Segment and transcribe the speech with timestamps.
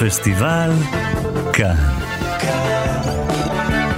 [0.00, 0.70] פסטיבל
[1.52, 1.76] כאן.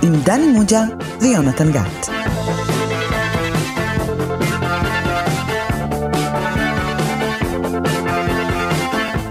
[0.02, 0.80] עם דני מוג'ה
[1.20, 2.08] ויונתן גת.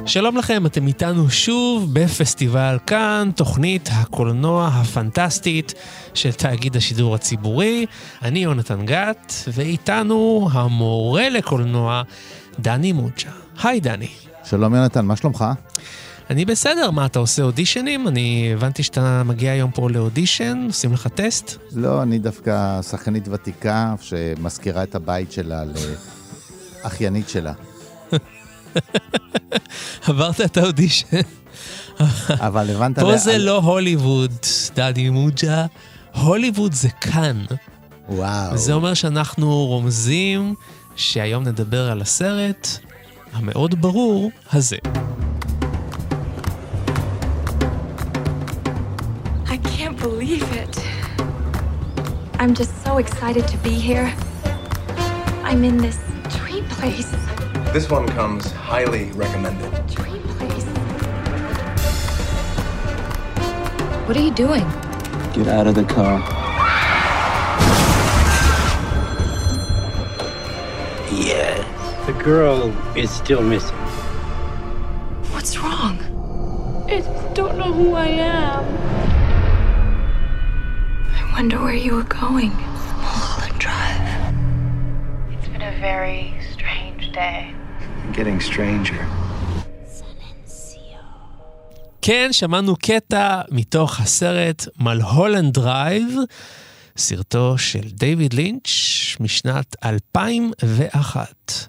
[0.05, 5.73] שלום לכם, אתם איתנו שוב בפסטיבל כאן, תוכנית הקולנוע הפנטסטית
[6.13, 7.85] של תאגיד השידור הציבורי.
[8.21, 12.01] אני יונתן גת, ואיתנו המורה לקולנוע,
[12.59, 13.31] דני מוג'ה.
[13.63, 14.09] היי דני.
[14.43, 15.45] שלום יונתן, מה שלומך?
[16.29, 18.07] אני בסדר, מה, אתה עושה אודישנים?
[18.07, 21.57] אני הבנתי שאתה מגיע היום פה לאודישן, עושים לך טסט?
[21.71, 25.63] לא, אני דווקא שחקנית ותיקה שמזכירה את הבית שלה
[26.83, 27.53] לאחיינית שלה.
[30.07, 31.21] עברת את האודישן.
[32.29, 32.99] אבל הבנת...
[32.99, 34.31] פה זה לא הוליווד,
[34.75, 35.65] דני מוג'ה,
[36.15, 37.45] הוליווד זה כאן.
[38.09, 38.53] וואו.
[38.53, 40.55] וזה אומר שאנחנו רומזים
[40.95, 42.67] שהיום נדבר על הסרט
[43.33, 44.77] המאוד ברור הזה.
[50.25, 50.79] Believe it.
[52.39, 54.11] I'm just so excited to be here.
[55.43, 57.11] I'm in this dream place.
[57.71, 59.71] This one comes highly recommended.
[59.85, 60.65] Dream place.
[64.07, 64.67] What are you doing?
[65.33, 66.19] Get out of the car.
[71.13, 71.53] Yeah.
[72.07, 73.77] The girl is still missing.
[75.33, 75.99] What's wrong?
[76.89, 79.14] I just don't know who I am.
[81.37, 82.53] Wonder where you were going.
[83.03, 84.07] Mulholland Drive.
[85.33, 86.21] It's been a very
[86.53, 87.39] strange day.
[88.13, 89.01] Getting stranger.
[92.01, 96.17] כן, שמענו קטע מתוך הסרט מלהולנד דרייב,
[96.97, 98.69] סרטו של דיוויד לינץ'
[99.19, 101.67] משנת 2001.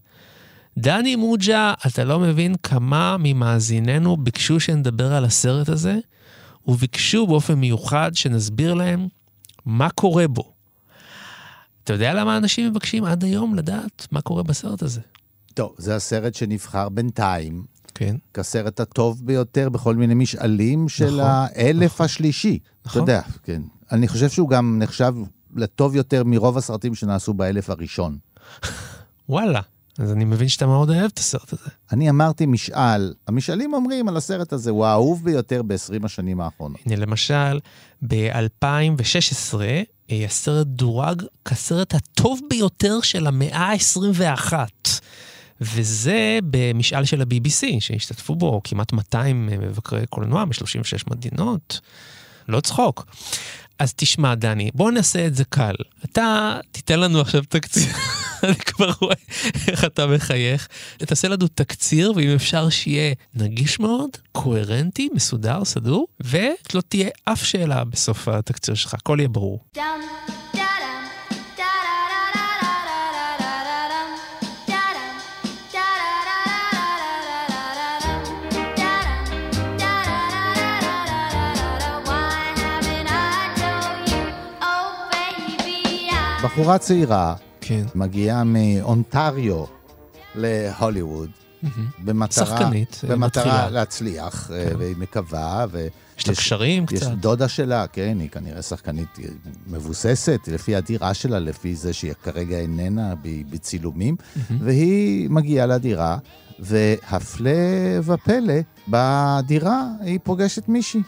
[0.79, 5.99] דני מוג'ה, אתה לא מבין כמה ממאזיננו ביקשו שנדבר על הסרט הזה,
[6.67, 9.09] וביקשו באופן מיוחד שנסביר להם
[9.67, 10.53] מה קורה בו.
[11.85, 15.01] אתה יודע למה אנשים מבקשים עד היום לדעת מה קורה בסרט הזה?
[15.55, 17.65] טוב, זה הסרט שנבחר בינתיים
[17.95, 18.17] כן.
[18.35, 22.05] כסרט הטוב ביותר בכל מיני משאלים של נכון, האלף נכון.
[22.05, 22.59] השלישי.
[22.59, 23.01] אתה נכון.
[23.03, 23.63] יודע, כן.
[23.93, 25.15] אני חושב שהוא גם נחשב
[25.57, 28.19] לטוב יותר מרוב הסרטים שנעשו באלף הראשון.
[29.29, 29.61] וואלה.
[29.99, 31.71] אז אני מבין שאתה מאוד אוהב את הסרט הזה.
[31.93, 36.81] אני אמרתי משאל, המשאלים אומרים על הסרט הזה, הוא האהוב ביותר ב-20 השנים האחרונות.
[36.87, 37.61] הנה למשל,
[38.09, 39.55] ב-2016
[40.11, 44.53] הסרט דורג כסרט הטוב ביותר של המאה ה-21.
[45.61, 51.81] וזה במשאל של ה-BBC, שהשתתפו בו כמעט 200 מבקרי קולנוע מ-36 מדינות.
[52.49, 53.07] לא צחוק.
[53.79, 55.75] אז תשמע, דני, בוא נעשה את זה קל.
[56.05, 57.93] אתה תיתן לנו עכשיו תקציר,
[58.45, 59.15] אני כבר רואה
[59.69, 60.69] איך אתה מחייך.
[60.97, 67.85] תעשה לנו תקציר, ואם אפשר שיהיה נגיש מאוד, קוהרנטי, מסודר, סדור, ולא תהיה אף שאלה
[67.85, 69.61] בסוף התקציר שלך, הכל יהיה ברור.
[86.45, 87.35] בחורה צעירה
[87.69, 87.85] כן.
[87.95, 89.65] מגיעה מאונטריו
[90.35, 91.31] להוליווד.
[92.05, 93.71] במטרה, שחקנית, אה, במטרה מתחילה.
[93.71, 95.87] להצליח, אה, והיא מקווה, ו...
[96.19, 97.11] יש לה קשרים יש קצת.
[97.11, 99.19] דודה שלה, כן, היא כנראה שחקנית
[99.67, 103.15] מבוססת, לפי הדירה שלה, לפי זה שהיא כרגע איננה
[103.51, 104.17] בצילומים,
[104.61, 106.19] והיא מגיעה לדירה,
[106.59, 107.51] והפלא
[108.03, 108.55] ופלא,
[108.89, 111.01] בדירה היא פוגשת מישהי.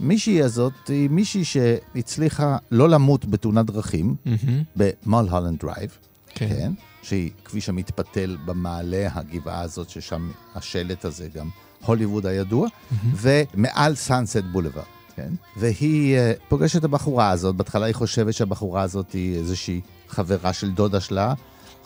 [0.00, 6.48] מישהי הזאת היא מישהי שהצליחה לא למות בתאונת דרכים מהמם, במלהולנד דרייב, כן.
[6.48, 6.72] כן,
[7.02, 11.48] שהיא כביש המתפתל במעלה הגבעה הזאת, ששם השלט הזה גם
[11.86, 12.68] הוליווד הידוע,
[13.14, 15.32] ומעל סאנסט בולווארד, כן?
[15.56, 20.70] והיא אה, פוגשת את הבחורה הזאת, בהתחלה היא חושבת שהבחורה הזאת היא איזושהי חברה של
[20.70, 21.34] דודה שלה,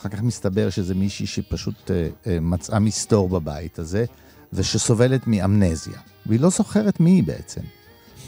[0.00, 4.04] אחר כך מסתבר שזה מישהי שפשוט אה, אה, מצאה מסתור בבית הזה,
[4.52, 7.60] ושסובלת מאמנזיה, והיא לא זוכרת מי היא בעצם.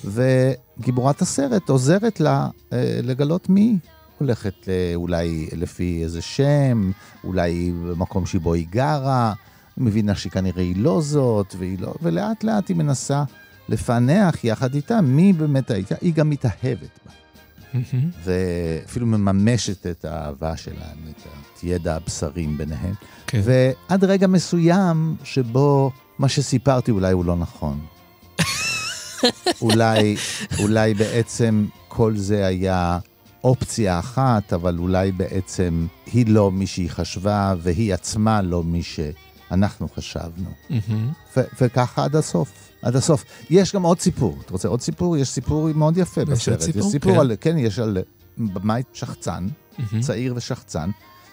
[0.07, 3.79] וגיבורת הסרט עוזרת לה אה, לגלות מי היא.
[4.19, 6.91] הולכת אה, אולי לפי איזה שם,
[7.25, 9.33] אולי במקום שבו היא גרה,
[9.79, 13.25] מבינה שכנראה היא לא זאת, והיא לא, ולאט לאט היא מנסה
[13.69, 17.13] לפענח יחד איתה מי באמת הייתה, היא גם מתאהבת בה.
[18.25, 22.95] ואפילו מממשת את האהבה שלהם, את הידע הבשרים ביניהם.
[23.27, 23.41] כן.
[23.45, 27.81] ועד רגע מסוים שבו מה שסיפרתי אולי הוא לא נכון.
[29.61, 30.17] אולי,
[30.59, 32.99] אולי בעצם כל זה היה
[33.45, 38.83] אופציה אחת, אבל אולי בעצם היא לא מי שהיא חשבה, והיא עצמה לא מי
[39.51, 40.51] אנחנו חשבנו.
[41.37, 42.53] ו- וככה עד הסוף,
[42.83, 43.25] עד הסוף.
[43.51, 44.37] יש גם עוד סיפור.
[44.45, 45.17] אתה רוצה עוד סיפור?
[45.17, 46.55] יש סיפור מאוד יפה יש בסרט.
[46.55, 46.87] עוד סיפור?
[46.87, 47.21] יש סיפור כן.
[47.21, 47.99] על, כן, יש על
[48.39, 49.47] במאי שחצן,
[49.79, 50.01] מהמם.
[50.01, 50.91] צעיר ושחצן,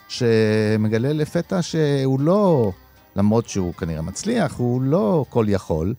[0.07, 2.71] שמגלה לפתע שהוא לא,
[3.15, 5.93] למרות שהוא כנראה מצליח, הוא לא כל יכול,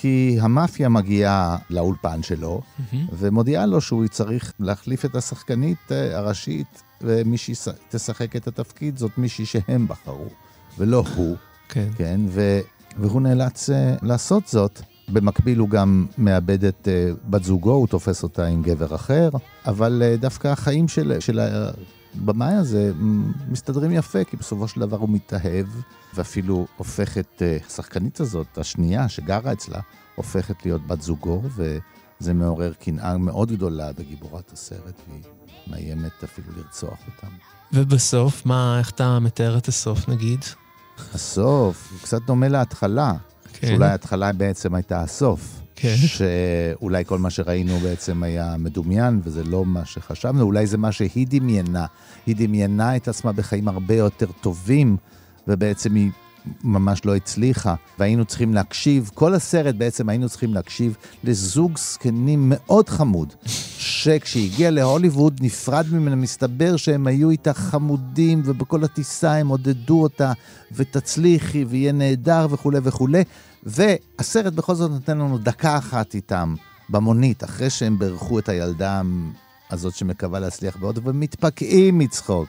[0.00, 3.06] כי המאפיה מגיעה לאולפן שלו, מהמם.
[3.12, 9.46] ומודיעה לו שהוא צריך להחליף את השחקנית אה, הראשית, ומי שתשחק את התפקיד זאת מישהי
[9.46, 10.28] שהם בחרו,
[10.78, 11.36] ולא הוא.
[11.68, 11.88] כן.
[11.96, 12.60] כן, ו,
[12.98, 13.72] והוא נאלץ uh,
[14.02, 14.80] לעשות זאת.
[15.08, 19.28] במקביל הוא גם מאבד את uh, בת זוגו, הוא תופס אותה עם גבר אחר,
[19.66, 21.40] אבל uh, דווקא החיים של, של
[22.22, 22.92] הבמאי הזה
[23.48, 25.66] מסתדרים יפה, כי בסופו של דבר הוא מתאהב,
[26.14, 29.80] ואפילו הופך את uh, השחקנית הזאת, השנייה שגרה אצלה,
[30.14, 35.22] הופכת להיות בת זוגו, וזה מעורר קנאה מאוד גדולה בגיבורת הסרט, והיא
[35.66, 37.34] מאיימת אפילו לרצוח אותם.
[37.72, 40.40] ובסוף, מה, איך אתה מתאר את הסוף נגיד?
[41.14, 43.12] הסוף, הוא קצת דומה להתחלה.
[43.52, 43.68] כן.
[43.68, 45.60] שאולי ההתחלה בעצם הייתה הסוף.
[45.80, 45.96] כן.
[45.96, 51.26] שאולי כל מה שראינו בעצם היה מדומיין, וזה לא מה שחשבנו, אולי זה מה שהיא
[51.30, 51.86] דמיינה.
[52.26, 54.96] היא דמיינה את עצמה בחיים הרבה יותר טובים,
[55.48, 56.10] ובעצם היא
[56.64, 57.74] ממש לא הצליחה.
[57.98, 63.32] והיינו צריכים להקשיב, כל הסרט בעצם היינו צריכים להקשיב לזוג זקנים מאוד חמוד,
[63.78, 70.32] שכשהגיע להוליווד נפרד ממנה, מסתבר שהם היו איתה חמודים, ובכל הטיסה הם עודדו אותה,
[70.72, 73.22] ותצליחי, ויהיה נהדר וכולי וכולי.
[73.62, 76.54] והסרט בכל זאת נותן לנו דקה אחת איתם
[76.88, 79.02] במונית, אחרי שהם בירכו את הילדה
[79.70, 82.48] הזאת שמקווה להצליח בעוד, ומתפקעים מצחוק.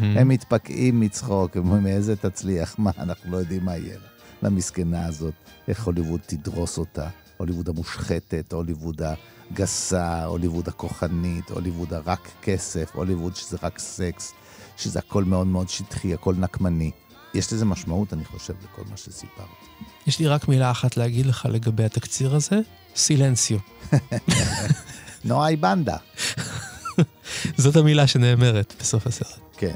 [0.00, 4.08] הם מתפקעים מצחוק, הם אומרים, איזה תצליח, מה, אנחנו לא יודעים מה יהיה לה.
[4.42, 5.34] למסכנה הזאת,
[5.68, 7.08] איך הוליווד תדרוס אותה.
[7.36, 9.02] הוליווד המושחתת, הוליווד
[9.50, 14.32] הגסה, הוליווד הכוחנית, הוליווד הרק כסף, הוליווד שזה רק סקס,
[14.76, 16.90] שזה הכל מאוד מאוד שטחי, הכל נקמני.
[17.34, 19.61] יש לזה משמעות, אני חושב, לכל מה שסיפרת.
[20.06, 22.60] יש לי רק מילה אחת להגיד לך לגבי התקציר הזה,
[22.96, 23.58] סילנסיו.
[25.24, 25.96] נועה בנדה.
[27.56, 29.38] זאת המילה שנאמרת בסוף הסרט.
[29.56, 29.74] כן.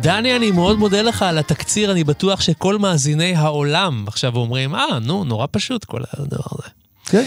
[0.00, 4.98] דני, אני מאוד מודה לך על התקציר, אני בטוח שכל מאזיני העולם עכשיו אומרים, אה,
[5.02, 6.79] נו, נורא פשוט כל הדבר הזה.
[7.10, 7.24] כן.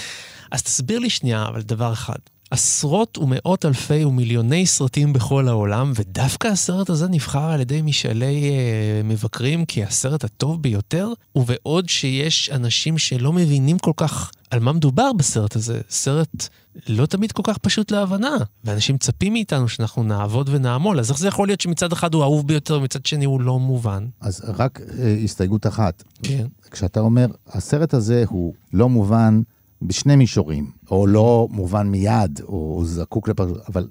[0.52, 2.18] אז תסביר לי שנייה, אבל דבר אחד.
[2.54, 9.02] עשרות ומאות אלפי ומיליוני סרטים בכל העולם, ודווקא הסרט הזה נבחר על ידי משאלי אה,
[9.04, 15.56] מבקרים כהסרט הטוב ביותר, ובעוד שיש אנשים שלא מבינים כל כך על מה מדובר בסרט
[15.56, 16.48] הזה, סרט
[16.88, 21.28] לא תמיד כל כך פשוט להבנה, ואנשים מצפים מאיתנו שאנחנו נעבוד ונעמול, אז איך זה
[21.28, 24.08] יכול להיות שמצד אחד הוא אהוב ביותר ומצד שני הוא לא מובן?
[24.22, 26.04] אז רק אה, הסתייגות אחת.
[26.24, 26.46] כן.
[26.72, 29.42] כשאתה אומר, הסרט הזה הוא לא מובן
[29.88, 33.88] בשני מישורים, או לא מובן מיד, או זקוק לפרשנות, אבל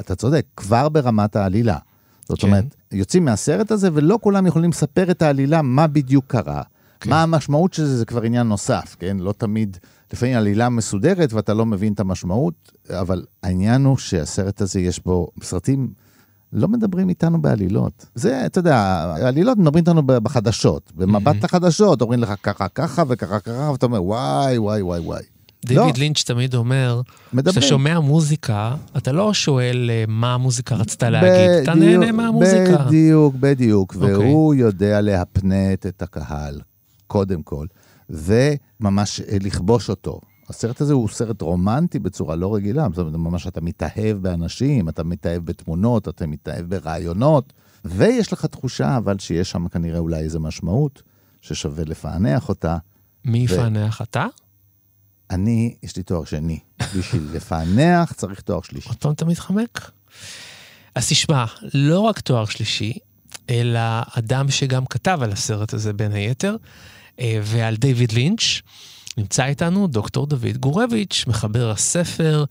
[0.00, 1.78] אתה צודק, כבר ברמת העלילה.
[2.28, 2.46] זאת כן.
[2.46, 6.62] אומרת, יוצאים מהסרט הזה ולא כולם יכולים לספר את העלילה, מה בדיוק קרה.
[7.00, 7.10] כן.
[7.10, 9.16] מה המשמעות של זה, זה כבר עניין נוסף, כן?
[9.20, 9.76] לא תמיד,
[10.12, 15.28] לפעמים עלילה מסודרת ואתה לא מבין את המשמעות, אבל העניין הוא שהסרט הזה יש בו
[15.42, 16.03] סרטים...
[16.54, 18.06] לא מדברים איתנו בעלילות.
[18.14, 20.92] זה, אתה יודע, העלילות מדברים איתנו בחדשות.
[20.94, 25.22] במבט לחדשות, אומרים לך ככה, ככה וככה, ככה, ואתה אומר, וואי, וואי, וואי, וואי.
[25.66, 26.00] דיוויד לא.
[26.00, 27.00] לינץ' תמיד אומר.
[27.44, 32.84] כשאתה שומע מוזיקה, אתה לא שואל אה, מה המוזיקה רצתה להגיד, אתה נהנה מהמוזיקה.
[32.86, 33.94] בדיוק, בדיוק.
[33.94, 34.14] אוקיי.
[34.14, 36.60] והוא יודע להפנט את הקהל,
[37.06, 37.66] קודם כל,
[38.10, 40.20] וממש אה, לכבוש אותו.
[40.48, 45.04] הסרט הזה הוא סרט רומנטי בצורה לא רגילה, זאת אומרת, ממש אתה מתאהב באנשים, אתה
[45.04, 47.52] מתאהב בתמונות, אתה מתאהב ברעיונות,
[47.84, 51.02] ויש לך תחושה אבל שיש שם כנראה אולי איזו משמעות,
[51.40, 52.76] ששווה לפענח אותה.
[53.24, 54.26] מי יפענח אתה?
[55.30, 56.58] אני, יש לי תואר שני.
[56.96, 58.88] בשביל לפענח צריך תואר שלישי.
[58.88, 59.90] עוד פעם אתה מתחמק?
[60.94, 62.92] אז תשמע, לא רק תואר שלישי,
[63.50, 63.80] אלא
[64.18, 66.56] אדם שגם כתב על הסרט הזה בין היתר,
[67.20, 68.60] אה, ועל דיוויד לינץ'.
[69.16, 72.44] נמצא איתנו דוקטור דוד גורביץ', מחבר הספר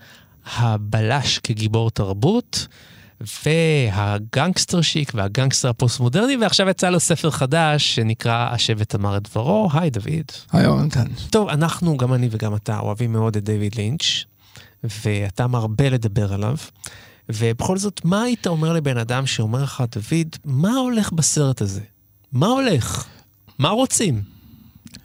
[0.55, 2.67] הבלש כגיבור תרבות,
[3.45, 9.69] והגנגסטר שיק והגנגסטר הפוסט-מודרני, ועכשיו יצא לו ספר חדש שנקרא השבט אמר את דברו.
[9.73, 10.31] היי דוד.
[10.51, 11.07] היי יונתן.
[11.29, 14.23] טוב, אנחנו, גם אני וגם אתה, אוהבים מאוד את דיוויד לינץ',
[14.83, 16.55] ואתה מרבה לדבר עליו.
[17.29, 21.81] ובכל זאת, מה היית אומר לבן אדם שאומר לך, דוד, מה הולך בסרט הזה?
[22.31, 23.05] מה הולך?
[23.59, 24.21] מה רוצים?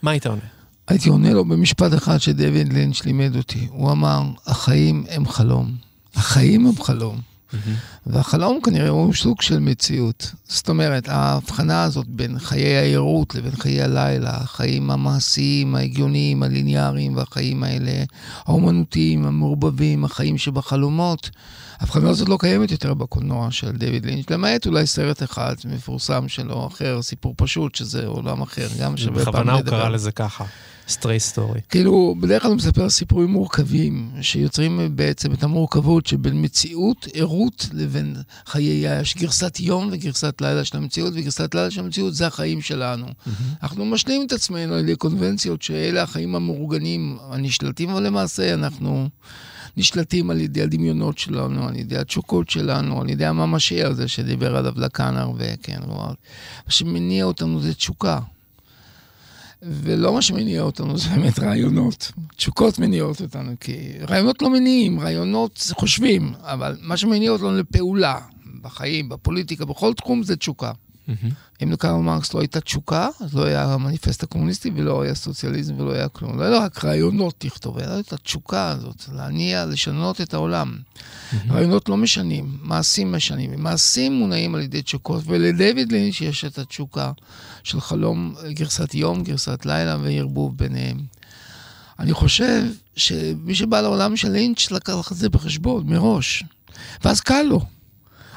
[0.02, 0.57] מה היית עונה?
[0.88, 3.66] הייתי עונה לו במשפט אחד שדויד לינץ' לימד אותי.
[3.70, 5.72] הוא אמר, החיים הם חלום.
[6.14, 7.20] החיים הם חלום.
[8.06, 10.32] והחלום כנראה הוא סוג של מציאות.
[10.44, 17.62] זאת אומרת, ההבחנה הזאת בין חיי העירות לבין חיי הלילה, החיים המעשיים, ההגיוניים, הליניאריים, והחיים
[17.62, 18.04] האלה,
[18.44, 21.30] האומנותיים, המעורבבים, החיים שבחלומות,
[21.80, 26.66] ההבחנה הזאת לא קיימת יותר בקולנוע של דיוויד לינץ', למעט אולי סרט אחד מפורסם שלו,
[26.66, 29.40] אחר, סיפור פשוט, שזה עולם אחר, גם שווה פעם לדבר.
[29.40, 30.44] בכוונה הוא קרא לזה ככה.
[30.88, 31.60] Straight Story.
[31.68, 38.16] כאילו, בדרך כלל הוא מספר סיפורים מורכבים, שיוצרים בעצם את המורכבות שבין מציאות, ערות, לבין
[38.46, 43.06] חיי, יש גרסת יום וגרסת לילה של המציאות, וגרסת לילה של המציאות זה החיים שלנו.
[43.06, 43.30] Mm-hmm.
[43.62, 49.08] אנחנו משלים את עצמנו על ידי קונבנציות שאלה החיים המאורגנים, הנשלטים, אבל למעשה אנחנו...
[49.76, 54.72] נשלטים על ידי הדמיונות שלנו, על ידי התשוקות שלנו, על ידי הממשי הזה שדיבר עליו
[54.76, 56.12] לקאנר, וכן, מה
[56.68, 58.18] שמניע אותנו זה תשוקה.
[59.62, 62.12] ולא מה שמניע אותנו זה באמת רעיונות.
[62.36, 63.76] תשוקות מניעות אותנו, כי
[64.08, 68.18] רעיונות לא מניעים, רעיונות חושבים, אבל מה שמניע אותנו לפעולה,
[68.62, 70.72] בחיים, בפוליטיקה, בכל תחום זה תשוקה.
[71.08, 71.62] Mm-hmm.
[71.62, 75.92] אם לקרל מרקס לא הייתה תשוקה, אז לא היה המניפסט הקומוניסטי ולא היה סוציאליזם ולא
[75.92, 76.38] היה כלום.
[76.38, 80.76] לא היה רק רעיונות לכתוב, היה את התשוקה הזאת, להניע, לשנות את העולם.
[80.78, 81.52] Mm-hmm.
[81.52, 83.62] רעיונות לא משנים, מעשים משנים.
[83.62, 87.12] מעשים מונעים על ידי תשוקות, ולדויד לינץ' יש את התשוקה
[87.64, 90.98] של חלום, גרסת יום, גרסת לילה וערבוב ביניהם.
[91.98, 92.62] אני חושב
[92.96, 96.44] שמי שבא לעולם של לינץ' לקח את זה בחשבון מראש,
[97.04, 97.77] ואז קל לו.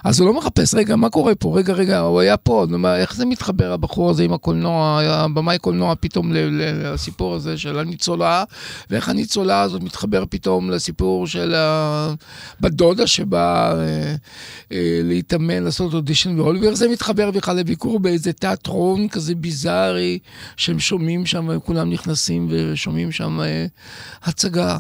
[0.04, 1.58] אז הוא לא מחפש, רגע, מה קורה פה?
[1.58, 2.66] רגע, רגע, הוא היה פה,
[2.96, 8.44] איך זה מתחבר הבחור הזה עם הקולנוע, הבמאי קולנוע פתאום לסיפור הזה של הניצולה,
[8.90, 11.56] ואיך הניצולה הזאת מתחבר פתאום לסיפור של
[12.62, 14.16] בת דודה שבאה אה,
[14.72, 20.20] אה, להתאמן, לעשות אודישן בהוליווד, ואיך זה מתחבר בכלל לביקור באיזה תיאטרון כזה ביזארי,
[20.58, 23.66] שהם שומעים שם, כולם נכנסים ושומעים שם אה,
[24.24, 24.78] הצגה.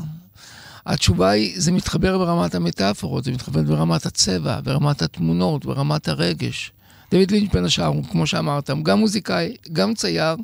[0.85, 6.71] התשובה היא, זה מתחבר ברמת המטאפורות, זה מתחבר ברמת הצבע, ברמת התמונות, ברמת הרגש.
[7.11, 10.35] דויד לינץ' בין השאר, כמו שאמרת, הוא גם מוזיקאי, גם צייר,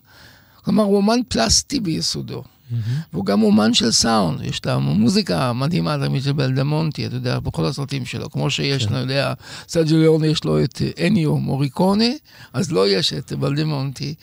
[0.64, 2.44] כלומר, הוא אומן פלסטי ביסודו.
[2.44, 2.76] Mm-hmm.
[3.14, 7.66] והוא גם אומן של סאונד, יש את המוזיקה המדהימה תמיד של בלדמונטי, אתה יודע, בכל
[7.66, 8.94] הסרטים שלו, כמו שיש, כן.
[8.94, 9.34] אני יודע,
[9.68, 12.18] סרג'ו ליאורני יש לו את אניו מוריקוני,
[12.54, 14.16] אז לא יש את בלדמונטי.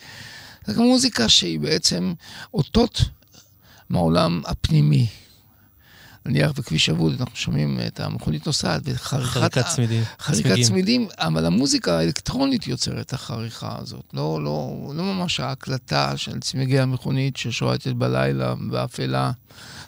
[0.67, 2.15] זו מוזיקה שהיא בעצם
[2.55, 3.03] אותות
[3.91, 5.07] מהעולם הפנימי.
[6.27, 10.03] נניח בכביש אבוד, אנחנו שומעים את המכונית נוסעת וחריכת צמידים.
[10.19, 14.05] חריקת צמידים, אבל המוזיקה האלקטרונית יוצרת את החריכה הזאת.
[14.13, 19.33] לא, לא, לא ממש ההקלטה של צמיגי המכונית ששועטת בלילה באפלה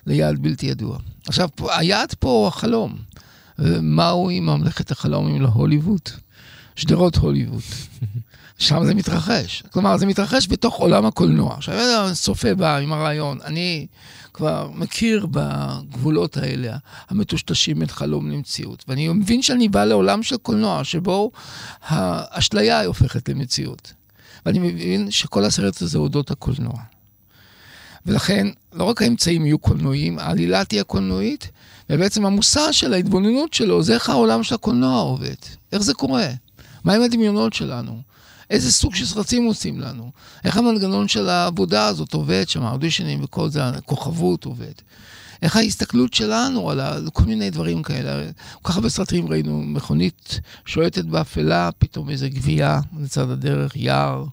[0.06, 0.98] ליעד בלתי ידוע.
[1.28, 2.96] עכשיו, היעד פה הוא החלום.
[3.82, 6.00] מהו עם ממלכת החלום להוליווד?
[6.76, 7.62] שדרות הוליווד.
[8.58, 9.62] שם זה מתרחש.
[9.70, 11.54] כלומר, זה מתרחש בתוך עולם הקולנוע.
[11.54, 13.86] עכשיו, צופה בא עם הרעיון, אני
[14.32, 16.76] כבר מכיר בגבולות האלה,
[17.08, 18.84] המטושטשים בין חלום למציאות.
[18.88, 21.30] ואני מבין שאני בא לעולם של קולנוע, שבו
[21.82, 23.92] האשליה הופכת למציאות.
[24.46, 26.78] ואני מבין שכל הסרט הזה אודות הקולנוע.
[28.06, 31.48] ולכן, לא רק האמצעים יהיו קולנועיים, העלילה תהיה קולנועית,
[31.90, 35.34] ובעצם המושא של ההתבוננות שלו זה איך העולם של הקולנוע עובד.
[35.72, 36.28] איך זה קורה?
[36.84, 38.00] מהם הדמיונות שלנו?
[38.50, 40.10] איזה סוג של סרטים עושים לנו?
[40.44, 44.72] איך המנגנון של העבודה הזאת עובד שם, האודישנים וכל זה, הכוכבות עובד?
[45.42, 48.30] איך ההסתכלות שלנו על כל מיני דברים כאלה.
[48.62, 54.24] כל כך הרבה סרטים ראינו מכונית שועטת באפלה, פתאום איזה גבייה לצד הדרך, יער,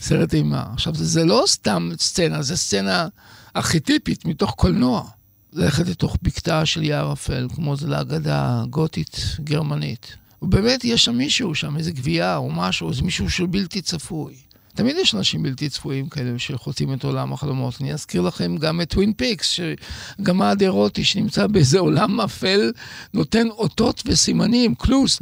[0.00, 0.64] סרט אימה.
[0.72, 3.08] עכשיו, זה, זה לא סתם סצנה, זה סצנה
[3.56, 5.08] ארכיטיפית מתוך קולנוע.
[5.52, 10.16] ללכת לתוך בקתה של יער אפל, כמו איזה אגדה גותית גרמנית.
[10.42, 14.34] ובאמת יש שם מישהו, שם איזה גווייה או משהו, איזה מישהו שהוא בלתי צפוי.
[14.74, 17.74] תמיד יש אנשים בלתי צפויים כאלה שחוצים את עולם החלומות.
[17.80, 22.72] אני אזכיר לכם גם את טווין פיקס, שגמד אירוטי שנמצא באיזה עולם אפל,
[23.14, 25.18] נותן אותות וסימנים, clues,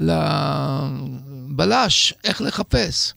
[1.48, 3.12] לבלש, איך לחפש.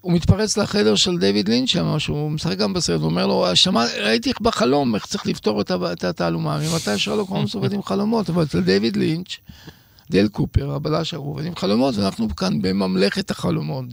[0.00, 3.84] הוא מתפרץ לחדר של דיוויד לינץ' שם, שהוא משחק גם בסרט, הוא אומר לו, שמע,
[4.02, 6.58] ראיתי בחלום איך צריך לפתור את התעלומה.
[6.58, 9.36] ממתי שרלוק הולמס עובד עם חלומות, אבל אצל דיוויד לינץ',
[10.10, 13.84] דל קופר, הבלש ערוב, עם חלומות, ואנחנו כאן בממלכת החלומות.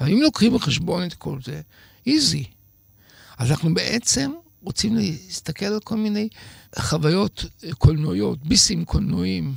[0.00, 1.60] אבל אם לוקחים בחשבון את כל זה,
[2.06, 2.44] איזי.
[3.38, 4.30] אז אנחנו בעצם
[4.62, 6.28] רוצים להסתכל על כל מיני
[6.78, 7.44] חוויות
[7.78, 9.54] קולנועיות, ביסים קולנועיים,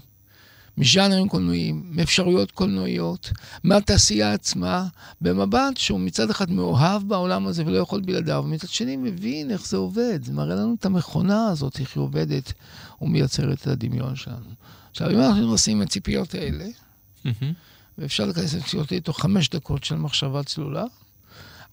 [0.78, 3.32] מז'אנרים קולנועיים, מאפשרויות קולנועיות,
[3.64, 4.88] מהתעשייה עצמה,
[5.22, 9.78] במבט שהוא מצד אחד מאוהב בעולם הזה ולא יכול בלעדיו, ומצד שני מבין איך זה
[9.78, 10.24] עובד.
[10.24, 12.54] זה מראה לנו את המכונה הזאת, איך היא עובדת
[13.02, 14.46] ומייצרת את הדמיון שלנו.
[14.92, 16.66] עכשיו, אם אנחנו עושים את הציפיות האלה,
[17.98, 20.84] ואפשר להיכנס לציפיות האלה תוך חמש דקות של מחשבה צלולה,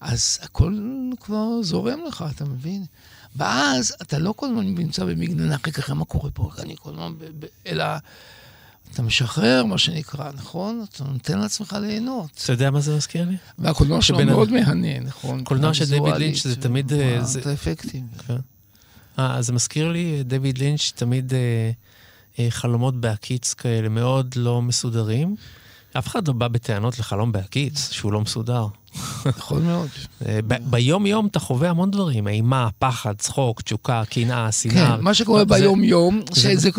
[0.01, 0.77] אז הכל
[1.19, 2.85] כבר זורם לך, אתה מבין?
[3.35, 6.49] ואז אתה לא כל הזמן נמצא במגננה, רגע, מה קורה פה?
[6.59, 7.13] אני כל הזמן,
[7.67, 7.85] אלא
[8.93, 10.85] אתה משחרר, מה שנקרא, נכון?
[10.89, 12.41] אתה נותן לעצמך ליהנות.
[12.43, 13.35] אתה יודע מה זה מזכיר לי?
[13.59, 15.43] והקולנוע שלו מאוד מהנה, נכון?
[15.43, 16.91] קולנוע של דיוויד לינץ' זה תמיד...
[17.39, 18.07] את האפקטים.
[18.27, 18.35] כן.
[19.19, 21.71] אה, זה מזכיר לי, דיוויד לינץ' תמיד אה,
[22.39, 25.35] אה, חלומות בהקיץ כאלה, מאוד לא מסודרים.
[25.97, 28.67] אף אחד לא בא בטענות לחלום בהקיץ, שהוא לא מסודר.
[29.25, 29.87] נכון מאוד.
[30.25, 34.97] אה, ביום-יום אתה חווה המון דברים, אימה, פחד, צחוק, תשוקה, קנאה, שנאה.
[34.97, 36.21] כן, מה שקורה ביום-יום,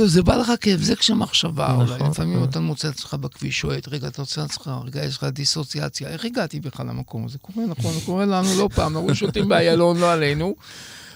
[0.07, 1.79] זה בא לך כהבזק של מחשבה.
[1.83, 2.11] נכון.
[2.11, 2.45] לפעמים אה.
[2.45, 6.09] אתה מוצא את עצמך בכביש, שואט, רגע, אתה רוצה לעצמך, רגע, יש לך דיסוציאציה.
[6.09, 7.39] איך הגעתי בכלל למקום הזה?
[7.39, 10.55] קורה, נכון, קורה לנו לא פעם, אנחנו שותים באיילון, לא עלינו.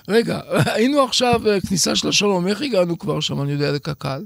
[0.08, 0.40] רגע,
[0.74, 4.24] היינו עכשיו אה, כניסה של השלום, איך הגענו כבר שם, אני יודע, לקק"ל?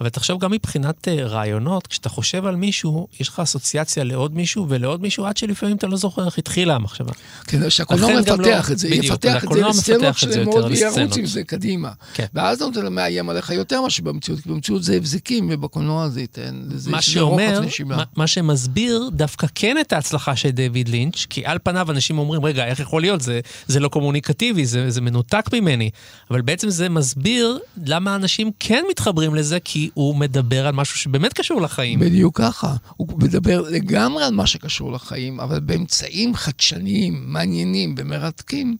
[0.00, 4.66] אבל תחשוב גם מבחינת אה, רעיונות, כשאתה חושב על מישהו, יש לך אסוציאציה לעוד מישהו
[4.68, 7.12] ולעוד מישהו, עד שלפעמים אתה לא זוכר איך התחילה המחשבה.
[7.46, 11.44] כן, שהקולנוע מפתח לא, את זה, בדיוק, יפתח את זה לסצנות שלמות וירוץ עם זה
[11.44, 11.90] קדימה.
[12.14, 12.26] כן.
[12.34, 16.90] ואז אתה מאיים עליך יותר מאשר במציאות, כי במציאות זה הבזקים, ובקולנוע זה ייתן לזה
[16.90, 21.90] מה שאומר, מה, מה שמסביר דווקא כן את ההצלחה של דיוויד לינץ', כי על פניו
[21.90, 23.20] אנשים אומרים, רגע, איך יכול להיות?
[23.20, 25.90] זה, זה לא קומוניקטיבי, זה, זה מנותק ממני.
[26.30, 31.32] אבל בעצם זה מסביר למה אנשים כן מתחברים לזה, כי הוא מדבר על משהו שבאמת
[31.32, 32.00] קשור לחיים.
[32.00, 32.76] בדיוק ככה.
[32.96, 38.76] הוא מדבר לגמרי על מה שקשור לחיים, אבל באמצעים חדשניים, מעניינים ומרתקים.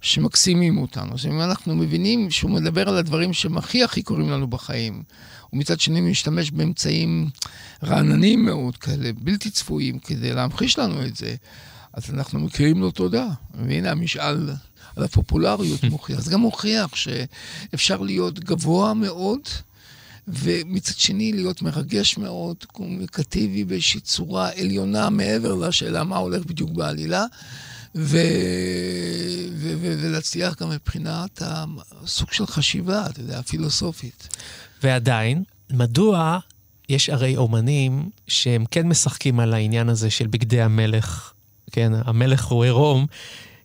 [0.00, 1.14] שמקסימים אותנו.
[1.14, 5.02] אז אם אנחנו מבינים שהוא מדבר על הדברים שהם הכי הכי קורים לנו בחיים,
[5.52, 7.30] ומצד שני משתמש באמצעים
[7.84, 11.34] רעננים מאוד כאלה, בלתי צפויים, כדי להמחיש לנו את זה,
[11.92, 13.26] אז אנחנו מכירים לו תודה.
[13.54, 14.50] והנה המשאל
[14.96, 16.20] על הפופולריות מוכיח.
[16.20, 19.40] זה גם מוכיח שאפשר להיות גבוה מאוד,
[20.32, 27.24] ומצד שני להיות מרגש מאוד, קומוניקטיבי באיזושהי צורה עליונה מעבר לשאלה מה הולך בדיוק בעלילה,
[27.94, 28.18] ו...
[29.52, 29.74] ו...
[29.80, 29.94] ו...
[30.02, 34.28] ולהצליח גם מבחינת הסוג של חשיבה, אתה יודע, פילוסופית.
[34.82, 36.38] ועדיין, מדוע
[36.88, 41.32] יש הרי אומנים שהם כן משחקים על העניין הזה של בגדי המלך,
[41.72, 43.06] כן, המלך הוא עירום,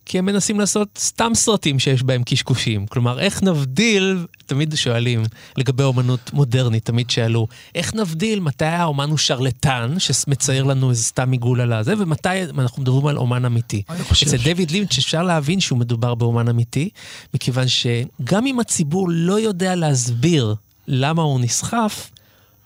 [0.06, 2.88] כי הם מנסים לעשות סתם סרטים שיש בהם קשקושים.
[2.88, 5.24] כלומר, איך נבדיל, תמיד שואלים
[5.58, 11.32] לגבי אומנות מודרנית, תמיד שאלו, איך נבדיל מתי האומן הוא שרלטן, שמצייר לנו איזה סתם
[11.32, 13.82] עיגול על הזה, ומתי אנחנו מדברים על אומן אמיתי.
[14.24, 16.90] אצל דיוויד לינץ' אפשר להבין שהוא מדובר באומן אמיתי,
[17.34, 20.56] מכיוון שגם אם הציבור לא יודע להסביר
[20.88, 22.12] למה הוא נסחף,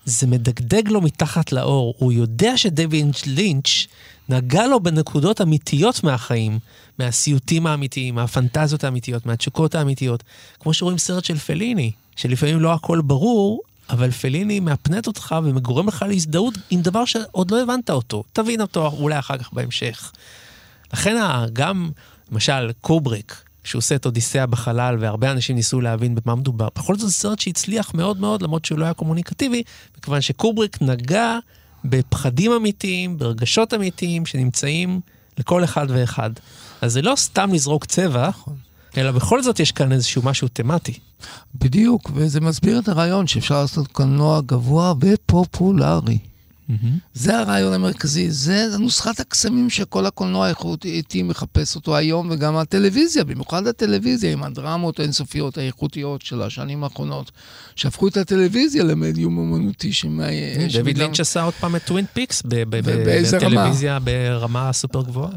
[0.05, 1.93] זה מדגדג לו מתחת לאור.
[1.97, 3.87] הוא יודע שדויד לינץ'
[4.29, 6.59] נגע לו בנקודות אמיתיות מהחיים,
[6.99, 10.23] מהסיוטים האמיתיים, מהפנטזיות האמיתיות, מהתשוקות האמיתיות.
[10.59, 16.05] כמו שרואים סרט של פליני, שלפעמים לא הכל ברור, אבל פליני מאפנט אותך וגורם לך
[16.09, 18.23] להזדהות עם דבר שעוד לא הבנת אותו.
[18.33, 20.11] תבין אותו אולי אחר כך בהמשך.
[20.93, 21.15] לכן
[21.53, 21.89] גם,
[22.31, 26.67] למשל, קובריק, שהוא עושה את אודיסאה בחלל, והרבה אנשים ניסו להבין במה מדובר.
[26.75, 29.63] בכל זאת זה סרט שהצליח מאוד מאוד, למרות שהוא לא היה קומוניקטיבי,
[29.97, 31.37] מכיוון שקובריק נגע
[31.89, 34.99] בפחדים אמיתיים, ברגשות אמיתיים שנמצאים
[35.37, 36.29] לכל אחד ואחד.
[36.81, 38.29] אז זה לא סתם לזרוק צבע,
[38.97, 40.99] אלא בכל זאת יש כאן איזשהו משהו תמטי.
[41.55, 46.17] בדיוק, וזה מסביר את הרעיון שאפשר לעשות קולנוע גבוה ופופולרי.
[46.69, 46.73] Mm-hmm.
[47.13, 53.67] זה הרעיון המרכזי, זה נוסחת הקסמים שכל הקולנוע האיכותי מחפש אותו היום, וגם הטלוויזיה, במיוחד
[53.67, 57.31] הטלוויזיה, עם הדרמות האינסופיות האיכותיות של השנים האחרונות,
[57.75, 60.33] שהפכו את הטלוויזיה למדיום אומנותי שמאי...
[60.83, 65.31] דויד לינץ' עשה עוד פעם את טווין פיקס בטלוויזיה ברמה סופר גבוהה.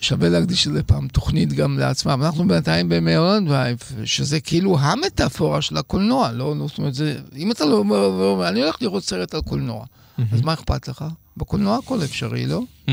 [0.00, 2.22] שווה להקדיש לזה פעם תוכנית גם לעצמם.
[2.24, 7.64] אנחנו בינתיים במלהולנד דרייב, שזה כאילו המטאפורה של הקולנוע, לא, זאת אומרת, זה, אם אתה
[7.64, 9.84] לא אומר, אני הולך לראות סרט על קולנוע.
[10.33, 11.05] אז מה אכפת לך?
[11.37, 12.61] בקולנוע הכל אפשרי, לא?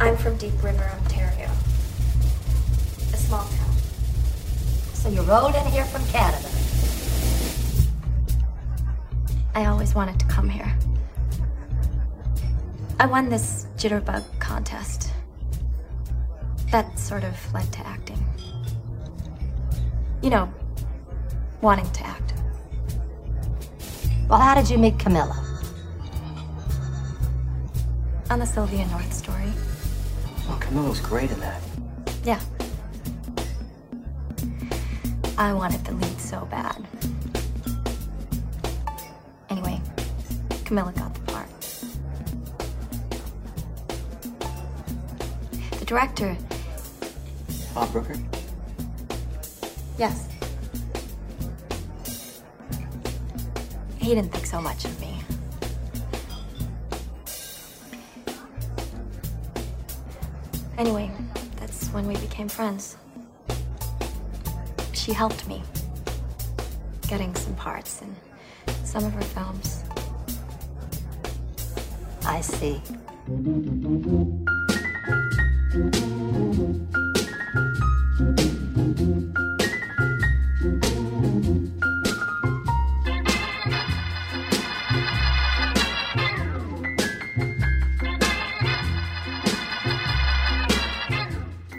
[0.00, 1.50] I'm from Deep River, Ontario.
[3.12, 3.74] A small town.
[4.94, 6.48] So you rode in here from Canada?
[9.54, 10.72] I always wanted to come here.
[12.98, 15.00] I won this jitterbug contest.
[16.72, 18.20] That sort of led to acting.
[20.24, 20.46] You know,
[21.60, 22.34] wanting to act.
[24.28, 25.38] Well, how did you meet Camilla?
[28.29, 29.51] On the Sylvia North story.
[30.47, 31.61] Oh, Camilla was great in that.
[32.23, 32.39] Yeah.
[35.35, 36.85] I wanted the lead so bad.
[39.49, 39.81] Anyway,
[40.63, 41.49] Camilla got the part.
[45.79, 46.37] The director.
[47.73, 48.15] Bob Brooker?
[49.97, 50.27] Yes.
[53.97, 54.98] He didn't think so much of
[60.79, 61.11] Anyway,
[61.57, 62.95] that's when we became friends.
[64.93, 65.61] She helped me
[67.09, 68.15] getting some parts in
[68.85, 69.83] some of her films.
[72.25, 72.81] I see.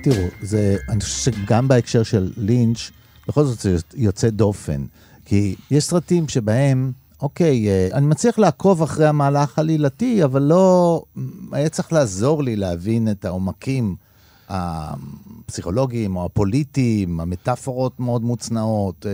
[0.03, 2.91] תראו, זה, אני חושב שגם בהקשר של לינץ',
[3.29, 4.85] בכל זאת זה יוצא דופן.
[5.25, 11.03] כי יש סרטים שבהם, אוקיי, אה, אני מצליח לעקוב אחרי המהלך העלילתי, אבל לא...
[11.53, 13.97] היה צריך לעזור לי להבין את העומקים
[14.49, 19.07] הפסיכולוגיים או הפוליטיים, המטאפורות מאוד מוצנעות.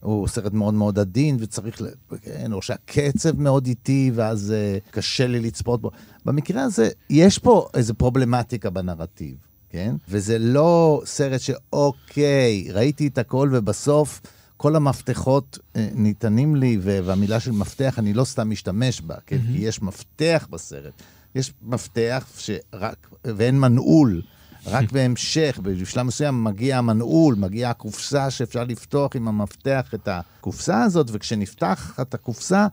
[0.00, 1.82] הוא סרט מאוד מאוד עדין, וצריך,
[2.22, 5.90] כן, או שהקצב מאוד איטי, ואז uh, קשה לי לצפות בו.
[6.24, 9.36] במקרה הזה, יש פה איזו פרובלמטיקה בנרטיב,
[9.70, 9.96] כן?
[10.08, 14.20] וזה לא סרט שאוקיי, ראיתי את הכל, ובסוף
[14.56, 19.38] כל המפתחות uh, ניתנים לי, והמילה של מפתח, אני לא סתם משתמש בה, כן?
[19.38, 20.92] כי יש מפתח בסרט.
[21.34, 24.22] יש מפתח שרק, ואין מנעול.
[24.66, 31.06] רק בהמשך, בשלב מסוים מגיע המנעול, מגיעה הקופסה שאפשר לפתוח עם המפתח את הקופסה הזאת,
[31.12, 32.66] וכשנפתח את הקופסה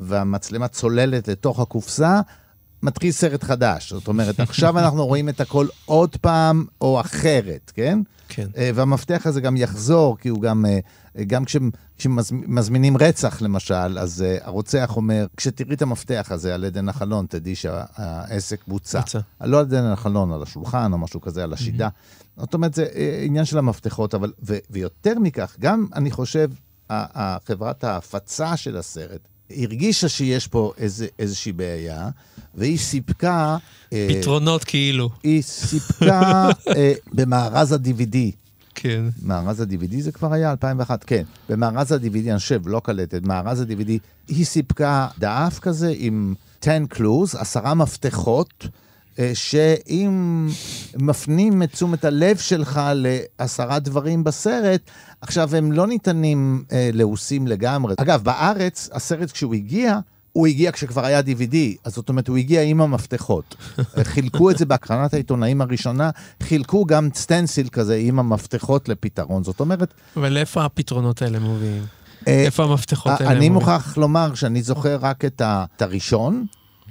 [0.00, 2.20] והמצלמה צוללת לתוך הקופסה,
[2.82, 3.92] מתחיל סרט חדש.
[3.92, 7.98] זאת אומרת, עכשיו אנחנו רואים את הכל עוד פעם או אחרת, כן?
[8.28, 8.48] כן.
[8.56, 10.78] אה, והמפתח הזה גם יחזור, כי הוא גם, אה,
[11.24, 11.44] גם
[11.96, 17.54] כשמזמינים רצח, למשל, אז אה, הרוצח אומר, כשתראי את המפתח הזה על עדן החלון, תדעי
[17.54, 19.00] שהעסק בוצע.
[19.00, 19.18] בוצע.
[19.40, 21.88] לא על עדן החלון, על השולחן או משהו כזה, על השידה.
[22.36, 22.86] זאת אומרת, זה
[23.24, 26.50] עניין של המפתחות, אבל, ו, ויותר מכך, גם, אני חושב,
[27.46, 32.08] חברת ההפצה של הסרט הרגישה שיש פה איזה, איזושהי בעיה,
[32.54, 33.56] והיא סיפקה...
[33.92, 35.10] אה, פתרונות כאילו.
[35.22, 38.16] היא סיפקה אה, במארז ה-DVD.
[38.74, 39.04] כן.
[39.22, 41.22] מארז ה-DVD זה כבר היה 2001, כן.
[41.48, 43.90] במארז ה-DVD, אני חושב, לא קלטת, מארז ה-DVD,
[44.28, 48.68] היא סיפקה דף כזה עם 10 clues, עשרה מפתחות, אה,
[49.34, 50.46] שאם
[50.96, 54.80] מפנים את תשומת הלב שלך לעשרה דברים בסרט,
[55.20, 57.94] עכשיו הם לא ניתנים אה, לעוסים לגמרי.
[57.98, 59.98] אגב, בארץ, הסרט כשהוא הגיע,
[60.32, 63.54] הוא הגיע כשכבר היה DVD, אז זאת אומרת, הוא הגיע עם המפתחות.
[64.12, 66.10] חילקו את זה בהקרנת העיתונאים הראשונה,
[66.42, 69.44] חילקו גם סטנסיל כזה עם המפתחות לפתרון.
[69.44, 71.82] זאת אומרת, אבל איפה הפתרונות האלה מובילים?
[72.28, 73.48] אה, איפה המפתחות האלה אני?
[73.48, 76.46] מוכרח לומר שאני זוכר רק את הראשון.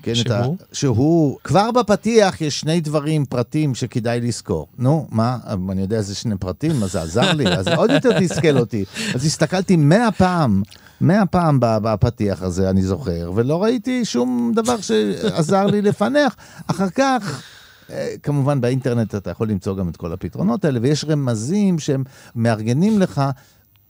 [0.06, 0.58] כן, את ה- שהוא?
[0.72, 4.68] שהוא, כבר בפתיח יש שני דברים, פרטים שכדאי לזכור.
[4.78, 5.38] נו, מה,
[5.70, 8.86] אני יודע איזה שני פרטים, אז זה עזר לי, אז עוד יותר תסכל אותי.
[9.16, 10.64] אז הסתכלתי מאה פעם,
[11.02, 16.36] מאה פעם בפתיח הזה, אני זוכר, ולא ראיתי שום דבר שעזר לי לפענח.
[16.68, 17.44] אחר כך...
[17.90, 22.04] אה, כמובן באינטרנט אתה יכול למצוא גם את כל הפתרונות האלה, ויש רמזים שהם
[22.36, 23.22] מארגנים לך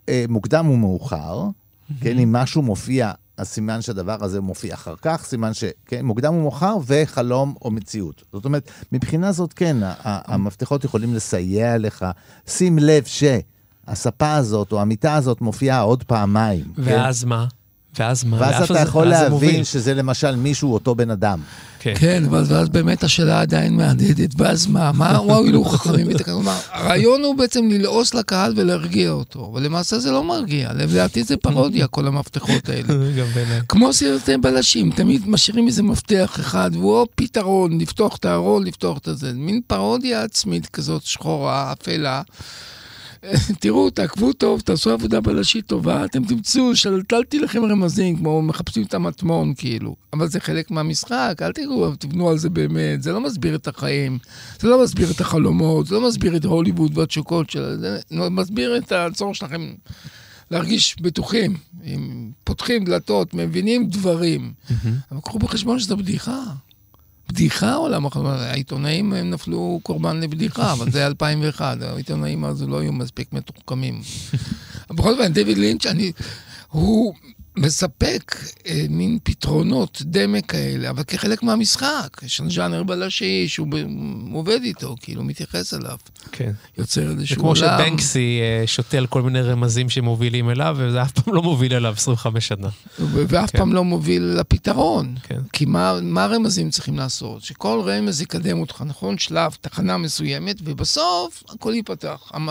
[0.09, 1.47] אה, מוקדם ומאוחר,
[2.01, 5.63] כן, אם משהו מופיע, אז סימן שהדבר הזה מופיע אחר כך, סימן ש...
[5.85, 8.23] כן, ומאוחר וחלום או מציאות.
[8.33, 12.05] זאת אומרת, מבחינה זאת כן, המפתחות יכולים לסייע לך.
[12.47, 16.65] שים לב שהספה הזאת או המיטה הזאת מופיעה עוד פעמיים.
[16.75, 16.81] כן?
[16.83, 17.47] ואז מה?
[17.99, 18.37] ואז מה?
[18.39, 19.49] ואז אתה זה- יכול זה מוביל?
[19.49, 21.39] להבין שזה למשל מישהו, אותו בן אדם.
[21.79, 21.93] כן.
[21.99, 24.91] כן, אבל ואז באמת השאלה עדיין מהדהדת, ואז מה?
[24.91, 26.43] מה הועילו חכמים בתקנון?
[26.43, 31.37] כלומר, הרעיון הוא בעצם ללעוס לקהל ולהרגיע אותו, אבל למעשה זה לא מרגיע, לדעתי זה
[31.37, 32.87] פרודיה, כל המפתחות האלה.
[33.69, 39.07] כמו סרטי בלשים, תמיד משאירים איזה מפתח אחד, והוא פתרון, לפתוח את הארון, לפתוח את
[39.07, 39.31] הזה.
[39.35, 42.21] מין פרודיה עצמית כזאת, שחורה, אפלה.
[43.59, 48.93] תראו, תעקבו טוב, תעשו עבודה בלשית טובה, אתם תמצאו, שלטלתי לכם רמזים, כמו מחפשים את
[48.93, 49.95] המטמון, כאילו.
[50.13, 54.17] אבל זה חלק מהמשחק, אל תראו, תבנו על זה באמת, זה לא מסביר את החיים,
[54.59, 58.91] זה לא מסביר את החלומות, זה לא מסביר את הוליווד והתשוקות שלה, זה מסביר את
[58.91, 59.73] הצורך שלכם
[60.51, 61.57] להרגיש בטוחים.
[61.85, 64.53] אם פותחים דלתות, מבינים דברים.
[65.11, 66.43] אבל קחו בחשבון שזו בדיחה.
[67.29, 68.39] בדיחה עולם החלומות.
[68.39, 74.01] העיתונאים הם נפלו קורבן לבדיחה, אבל זה 2001, העיתונאים אז לא היו מספיק מתוחכמים.
[74.95, 76.11] בכל אופן, דיוויד לינץ', אני,
[76.69, 77.13] הוא
[77.57, 78.35] מספק
[78.67, 82.07] אה, מין פתרונות דמה כאלה, אבל כחלק מהמשחק.
[82.23, 83.85] יש לנו ז'אנר בלשי שהוא ב-
[84.33, 85.97] עובד איתו, כאילו מתייחס אליו.
[86.31, 86.51] כן.
[86.77, 87.79] יוצר זה איזשהו כמו עולם.
[87.79, 92.47] שבנקסי אה, שותל כל מיני רמזים שמובילים אליו, וזה אף פעם לא מוביל אליו 25
[92.47, 92.69] שנה.
[92.99, 93.57] ואף כן.
[93.57, 95.15] פעם לא מוביל לפתרון.
[95.23, 95.39] כן.
[95.53, 97.43] כי מה, מה הרמזים צריכים לעשות?
[97.43, 99.17] שכל רמז יקדם אותך, נכון?
[99.17, 102.31] שלב, תחנה מסוימת, ובסוף הכל ייפתח.
[102.33, 102.49] המ...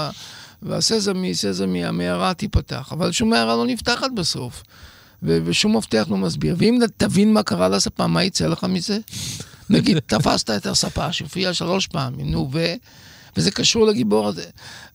[0.62, 2.88] והסזמי, סזמי, המערה תיפתח.
[2.92, 4.62] אבל שום מערה לא נפתחת בסוף.
[5.24, 6.54] ו- ושום מפתח לא מסביר.
[6.58, 8.98] ואם תבין מה קרה לספה, מה יצא לך מזה?
[9.70, 12.74] נגיד, תפסת את הספה שהופיעה שלוש פעמים, נו, ו...
[13.37, 14.44] וזה קשור לגיבור הזה.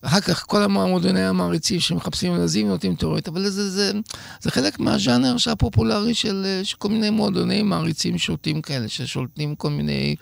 [0.02, 3.92] אחר כך כל המועדוני המעריצים שמחפשים ילדים נותנים תיאוריות, אבל זה, זה,
[4.40, 10.16] זה חלק מהז'אנר הפופולרי של, של כל מיני מועדוני מעריצים שולטים כאלה, ששולטים כל מיני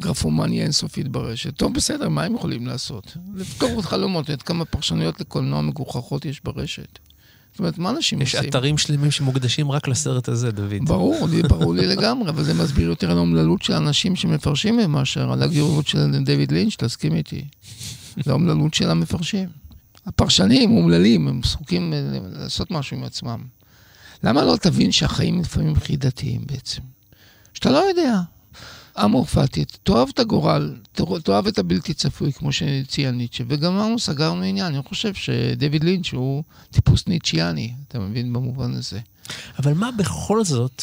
[0.00, 1.56] גרפומניה אינסופית ברשת.
[1.56, 3.16] טוב, בסדר, מה הם יכולים לעשות?
[3.34, 7.09] לפתור חלומות, את כמה פרשנויות לקולנוע מגוחכות יש ברשת.
[7.52, 8.48] זאת אומרת, מה אנשים יש עושים?
[8.48, 10.84] יש אתרים שלמים שמוקדשים רק לסרט הזה, דוד.
[10.84, 15.32] ברור לי, ברור לי לגמרי, אבל זה מסביר יותר על האומללות של האנשים שמפרשים מאשר
[15.32, 17.44] על הגירובות של דיוויד לינץ', תסכים איתי.
[18.24, 19.48] זה האומללות של המפרשים.
[20.06, 21.92] הפרשנים אומללים, הם זקוקים
[22.32, 23.40] לעשות משהו עם עצמם.
[24.24, 26.80] למה לא תבין שהחיים לפעמים חידתיים בעצם?
[27.54, 28.20] שאתה לא יודע.
[29.04, 30.74] אמורפטית, תאהב את הגורל,
[31.22, 34.66] תאהב את הבלתי צפוי, כמו שציין ניטשה, וגמרנו, סגרנו עניין.
[34.66, 38.98] אני חושב שדויד לינץ' הוא טיפוס ניטשיאני, אתה מבין במובן הזה.
[39.58, 40.82] אבל מה בכל זאת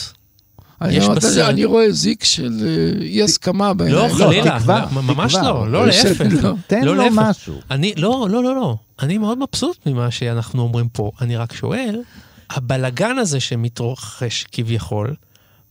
[0.89, 1.49] יש בסרט...
[1.49, 2.67] אני רואה זיק של
[3.01, 4.09] אי הסכמה בעיניי.
[4.09, 4.59] לא, חלילה,
[4.91, 6.25] ממש לא, לא, להפך.
[6.67, 7.55] תן לו משהו.
[7.71, 8.77] אני, לא, לא, לא, לא.
[9.01, 11.11] אני מאוד מבסוט ממה שאנחנו אומרים פה.
[11.21, 12.01] אני רק שואל,
[12.49, 15.15] הבלגן הזה שמתרחש כביכול,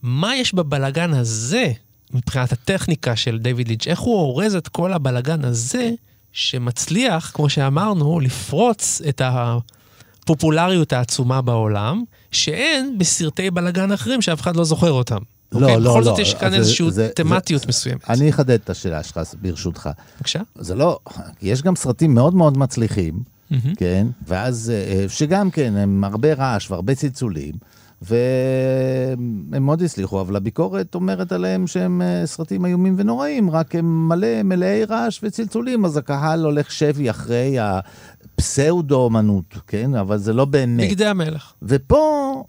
[0.02, 1.72] מה יש בבלגן הזה
[2.14, 5.90] מבחינת הטכניקה של דיוויד לינץ', איך הוא אורז את כל הבלגן הזה,
[6.32, 14.64] שמצליח, כמו שאמרנו, לפרוץ את הפופולריות העצומה בעולם, שאין בסרטי בלגן אחרים שאף אחד לא
[14.64, 15.18] זוכר אותם.
[15.52, 15.76] לא, אוקיי?
[15.76, 15.90] לא, לא.
[15.90, 18.10] בכל זאת יש כאן איזושהי תמטיות זה, מסוימת.
[18.10, 19.90] אני אחדד את השאלה שלך, ברשותך.
[20.16, 20.40] בבקשה.
[20.58, 20.98] זה לא,
[21.42, 23.54] יש גם סרטים מאוד מאוד מצליחים, mm-hmm.
[23.76, 24.06] כן?
[24.26, 27.54] ואז, אה, שגם כן, הם הרבה רעש והרבה צלצולים.
[28.02, 34.42] והם מאוד הצליחו, אבל הביקורת אומרת עליהם שהם אה, סרטים איומים ונוראים, רק הם מלא,
[34.42, 39.94] מלאי רעש וצלצולים, אז הקהל הולך שבי אחרי הפסאודו-אומנות, כן?
[39.94, 40.90] אבל זה לא באמת.
[40.90, 41.52] בגדי המלך.
[41.62, 42.44] ופה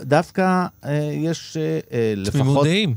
[0.00, 2.42] דווקא אה, יש אה, לפחות...
[2.42, 2.94] תמימות דעים.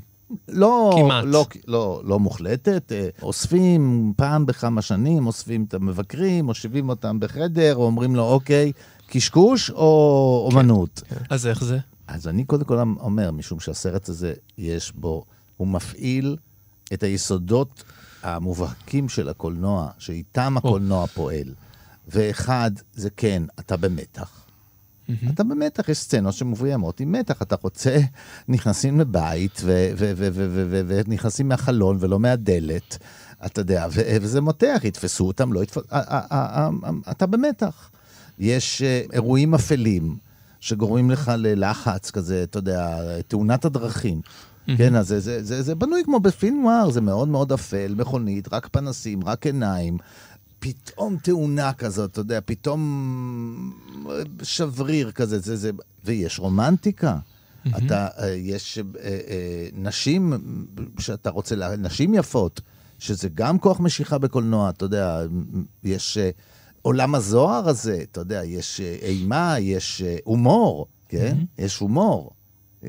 [0.47, 1.23] לא, כמעט.
[1.27, 7.75] לא, לא, לא מוחלטת, אה, אוספים פעם בכמה שנים, אוספים את המבקרים, מושיבים אותם בחדר,
[7.75, 8.71] אומרים לו, אוקיי,
[9.07, 11.01] קשקוש או כן, אומנות?
[11.09, 11.15] כן.
[11.29, 11.79] אז איך זה?
[12.07, 15.25] אז אני קודם כל אומר, משום שהסרט הזה, יש בו,
[15.57, 16.37] הוא מפעיל
[16.93, 17.83] את היסודות
[18.23, 21.07] המובהקים של הקולנוע, שאיתם הקולנוע או.
[21.07, 21.53] פועל.
[22.07, 24.31] ואחד, זה כן, אתה במתח.
[25.09, 25.11] Mm-hmm.
[25.33, 27.41] אתה במתח, יש סצנות שמבוימות עם מתח.
[27.41, 27.99] אתה רוצה,
[28.47, 29.61] נכנסים לבית
[30.87, 32.97] ונכנסים מהחלון ולא מהדלת,
[33.45, 33.87] אתה יודע,
[34.21, 35.81] וזה מותח, יתפסו אותם, לא יתפסו...
[37.11, 37.89] אתה במתח.
[38.39, 40.17] יש אה, אירועים אפלים
[40.59, 44.21] שגורמים לך ללחץ כזה, אתה יודע, תאונת הדרכים.
[44.77, 48.53] כן, אז זה, זה, זה, זה בנוי כמו בפילם נואר, זה מאוד מאוד אפל, מכונית,
[48.53, 49.97] רק פנסים, רק עיניים.
[50.59, 53.73] פתאום תאונה כזאת, אתה יודע, פתאום
[54.43, 55.71] שבריר כזה, זה, זה,
[56.05, 57.17] ויש רומנטיקה.
[57.17, 57.77] Mm-hmm.
[57.77, 60.33] אתה, אה, יש אה, אה, נשים
[60.99, 62.61] שאתה רוצה, נשים יפות,
[62.99, 65.21] שזה גם כוח משיכה בקולנוע, אתה יודע,
[65.83, 66.17] יש
[66.87, 71.35] עולם הזוהר הזה, אתה יודע, יש אימה, יש הומור, כן?
[71.39, 71.61] Mm-hmm.
[71.63, 72.31] יש הומור.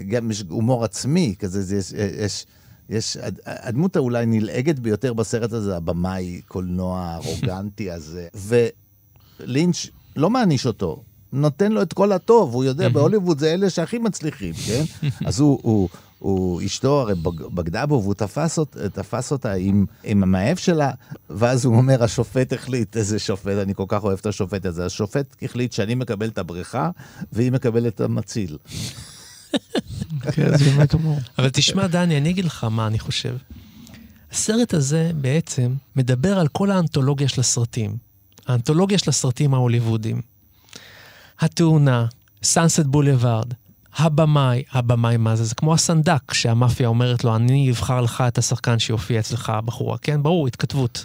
[0.08, 2.46] גם יש הומור עצמי, כזה, יש, יש,
[2.88, 8.28] יש, הדמות האולי נלעגת ביותר בסרט הזה, הבמאי קולנוע הארוגנטי הזה.
[8.34, 13.98] ולינץ' לא מעניש אותו, נותן לו את כל הטוב, הוא יודע, בהוליווד זה אלה שהכי
[13.98, 14.84] מצליחים, כן?
[15.28, 17.14] אז הוא, הוא, הוא, אשתו הרי
[17.54, 20.90] בגדה בו, והוא תפס, אות, תפס אותה עם, עם המאהב שלה,
[21.30, 25.36] ואז הוא אומר, השופט החליט, איזה שופט, אני כל כך אוהב את השופט הזה, השופט
[25.42, 26.90] החליט שאני מקבל את הבריכה,
[27.32, 28.58] והיא מקבלת את המציל.
[30.32, 31.18] כן, זה באמת הומור.
[31.38, 33.36] אבל תשמע, דני, אני אגיד לך מה אני חושב.
[34.32, 37.96] הסרט הזה בעצם מדבר על כל האנתולוגיה של הסרטים.
[38.46, 40.22] האנתולוגיה של הסרטים ההוליוודיים.
[41.40, 42.06] התאונה,
[42.42, 43.54] סאנסט בולווארד,
[43.98, 45.44] הבמאי, הבמאי מה זה?
[45.44, 49.98] זה כמו הסנדק שהמאפיה אומרת לו, אני אבחר לך את השחקן שיופיע אצלך, הבחורה.
[49.98, 51.04] כן, ברור, התכתבות.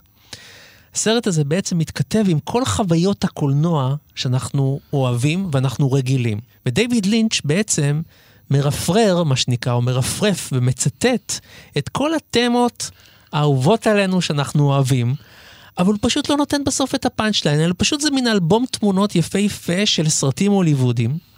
[0.95, 6.39] הסרט הזה בעצם מתכתב עם כל חוויות הקולנוע שאנחנו אוהבים ואנחנו רגילים.
[6.65, 8.01] ודייוויד לינץ' בעצם
[8.49, 11.39] מרפרר, מה שנקרא, או מרפרף ומצטט
[11.77, 12.91] את כל התמות
[13.33, 15.15] האהובות עלינו שאנחנו אוהבים,
[15.77, 18.65] אבל הוא פשוט לא נותן בסוף את ה punch line, אלא פשוט זה מין אלבום
[18.71, 21.32] תמונות יפהפה של סרטים הוליוודים.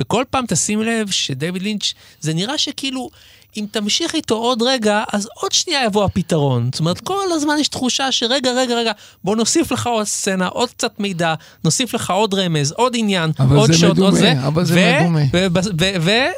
[0.00, 3.10] וכל פעם תשים לב שדייוויד לינץ', זה נראה שכאילו,
[3.56, 6.70] אם תמשיך איתו עוד רגע, אז עוד שנייה יבוא הפתרון.
[6.72, 8.92] זאת אומרת, כל הזמן יש תחושה שרגע, רגע, רגע,
[9.24, 13.72] בוא נוסיף לך עוד סצנה, עוד קצת מידע, נוסיף לך עוד רמז, עוד עניין, עוד
[13.72, 14.32] שוט, עוד זה.
[14.46, 15.20] אבל זה מדומה.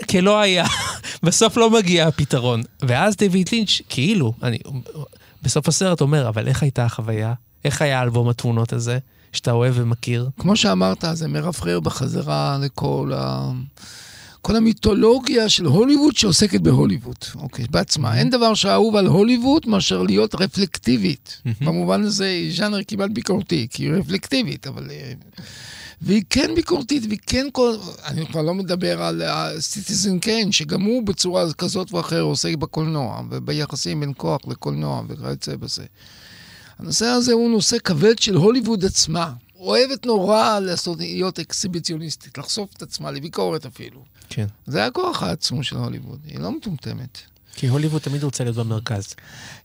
[0.02, 0.66] וכלא היה,
[1.22, 2.62] בסוף לא מגיע הפתרון.
[2.82, 4.58] ואז דייוויד לינץ', כאילו, אני,
[5.42, 7.34] בסוף הסרט אומר, אבל איך הייתה החוויה?
[7.64, 8.98] איך היה אלבום התמונות הזה?
[9.32, 10.28] שאתה אוהב ומכיר?
[10.38, 13.52] כמו שאמרת, זה מרפרר בחזרה לכל ה...
[14.42, 18.18] כל המיתולוגיה של הוליווד שעוסקת בהוליווד, אוקיי, בעצמה.
[18.18, 21.42] אין דבר שאהוב על הוליווד מאשר להיות רפלקטיבית.
[21.60, 24.90] במובן הזה, ז'אנר כמעט ביקורתי, כי היא רפלקטיבית, אבל...
[24.90, 25.12] אה,
[26.02, 27.76] והיא כן ביקורתית, והיא כן כל...
[28.04, 29.22] אני כבר לא מדבר על
[29.60, 35.56] Citizen Kane, שגם הוא בצורה כזאת או אחרת עוסק בקולנוע, וביחסים בין כוח לקולנוע וכיוצא
[35.56, 35.84] בזה.
[36.78, 39.32] הנושא הזה הוא נושא כבד של הוליווד עצמה.
[39.60, 44.04] אוהבת נורא לעשות, להיות אקסיביציוניסטית, לחשוף את עצמה לביקורת אפילו.
[44.28, 44.46] כן.
[44.66, 47.18] זה הכוח העצום של הוליווד, היא לא מטומטמת.
[47.54, 49.14] כי הוליווד תמיד רוצה להיות במרכז.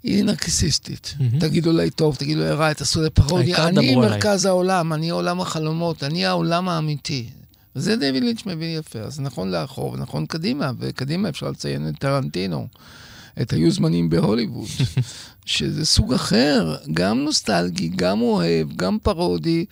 [0.04, 1.16] היא נרקסיסטית.
[1.18, 1.40] Mm-hmm.
[1.40, 3.68] תגידו לי טוב, תגידו לי רע, תעשו לי פרודיה.
[3.68, 4.54] אני מרכז עליי.
[4.54, 7.30] העולם, אני עולם החלומות, אני העולם האמיתי.
[7.76, 9.00] וזה דיוויד לינץ' מבין יפה.
[9.00, 12.68] אז נכון לאחור ונכון קדימה, וקדימה אפשר לציין את טרנטינו.
[13.42, 14.68] את היו זמנים בהוליווד,
[15.46, 19.66] שזה סוג אחר, גם נוסטלגי, גם אוהב, גם פרודי,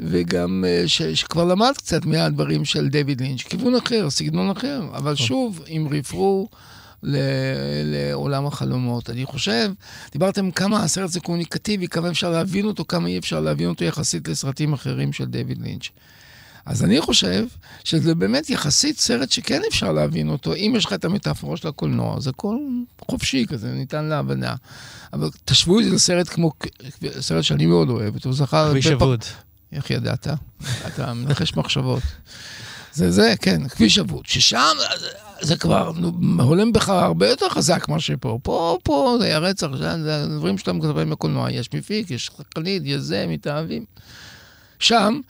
[0.00, 5.14] וגם uh, ש, שכבר למד קצת מהדברים של דיוויד לינץ', כיוון אחר, סגנון אחר, אבל
[5.14, 6.48] שוב, עם רפרור
[7.02, 9.10] לעולם החלומות.
[9.10, 9.72] אני חושב,
[10.12, 14.28] דיברתם כמה הסרט זה קומוניקטיבי, כמה אפשר להבין אותו, כמה אי אפשר להבין אותו יחסית
[14.28, 15.88] לסרטים אחרים של דיוויד לינץ'.
[16.66, 17.46] אז אני חושב
[17.84, 22.20] שזה באמת יחסית סרט שכן אפשר להבין אותו, אם יש לך את המטאפורה של הקולנוע,
[22.20, 22.56] זה הכל
[23.10, 24.54] חופשי כזה, ניתן להבנה.
[25.12, 26.52] אבל תשוו את זה לסרט כמו,
[27.20, 28.68] סרט שאני מאוד אוהב, הוא זכה...
[28.70, 29.24] כביש אבוד.
[29.72, 30.28] איך ידעת?
[30.86, 32.02] אתה מנחש מחשבות.
[32.92, 34.76] זה זה, כן, כביש אבוד, ששם
[35.40, 35.92] זה כבר
[36.38, 38.38] הולם בך הרבה יותר חזק מה שפה.
[38.42, 43.26] פה, פה זה הרצח, זה הדברים שאתה מקבל בקולנוע, יש מפיק, יש חקלית, יש זה,
[43.28, 43.84] מתאהבים.
[44.82, 45.20] שם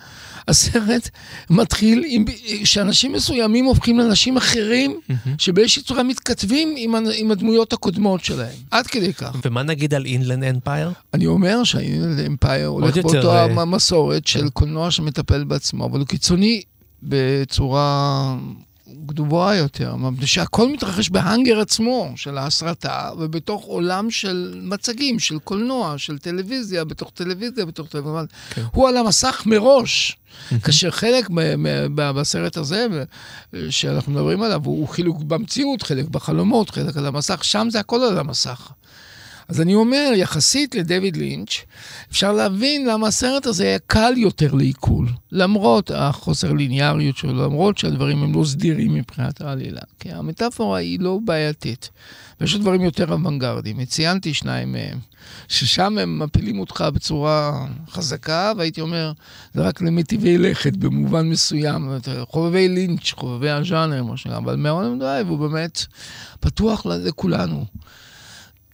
[0.48, 1.08] הסרט
[1.50, 2.24] מתחיל עם
[2.64, 5.00] שאנשים מסוימים הופכים לאנשים אחרים,
[5.38, 8.56] שבאיזושהי צורה מתכתבים עם, עם הדמויות הקודמות שלהם.
[8.70, 9.36] עד כדי כך.
[9.44, 10.90] ומה נגיד על אינלנד אמפייר?
[11.14, 16.62] אני אומר שהאינלנד אמפייר הולך באותו אה, המסורת של קולנוע שמטפל בעצמו, אבל הוא קיצוני
[17.02, 18.36] בצורה
[19.06, 26.18] גבוהה יותר, שהכל מתרחש בהאנגר עצמו של ההסרטה, ובתוך עולם של מצגים, של קולנוע, של
[26.18, 28.22] טלוויזיה, בתוך טלוויזיה, בתוך טלוויזיה.
[28.50, 28.62] כן.
[28.72, 30.16] הוא על המסך מראש.
[30.62, 31.28] כאשר חלק
[31.94, 32.86] בסרט הזה,
[33.70, 38.18] שאנחנו מדברים עליו, הוא חילוק במציאות, חלק בחלומות, חלק על המסך, שם זה הכל על
[38.18, 38.72] המסך.
[39.52, 41.50] אז אני אומר, יחסית לדויד לינץ',
[42.10, 48.22] אפשר להבין למה הסרט הזה היה קל יותר לעיכול, למרות החוסר ליניאריות שלו, למרות שהדברים
[48.22, 49.80] הם לא סדירים מבחינת העלילה.
[50.00, 51.90] כי המטאפורה היא לא בעייתית.
[52.40, 53.84] ויש דברים יותר אוונגרדיים.
[53.84, 54.98] ציינתי שניים מהם,
[55.48, 59.12] ששם הם מפילים אותך בצורה חזקה, והייתי אומר,
[59.54, 61.98] זה רק למטיבי לכת במובן מסוים.
[62.22, 65.84] חובבי לינץ', חובבי הז'אנר, מה שנקרא, אבל מלהולנד דרייב הוא באמת
[66.40, 67.64] פתוח לכולנו.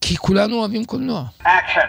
[0.01, 1.23] כי כולנו אוהבים קולנוע.
[1.43, 1.87] אקשן!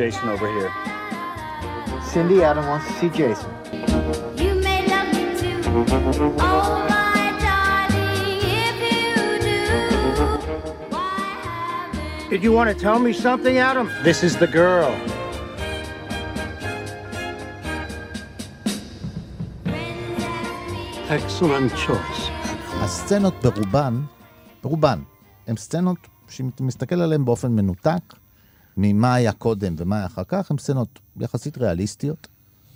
[0.00, 0.72] Jason over here.
[2.10, 4.23] Cindy, Adam wants to see Jason.
[5.75, 5.83] Did
[12.43, 13.87] you want to tell me something, Adam?
[14.01, 14.93] This is the girl.
[21.09, 22.31] Excellent choice.
[22.81, 24.01] הסצנות ברובן,
[24.63, 24.99] ברובן,
[25.47, 28.13] הן סצנות שאתה מסתכל עליהן באופן מנותק
[28.77, 32.34] ממה היה קודם ומה היה אחר כך, הן סצנות יחסית ריאליסטיות.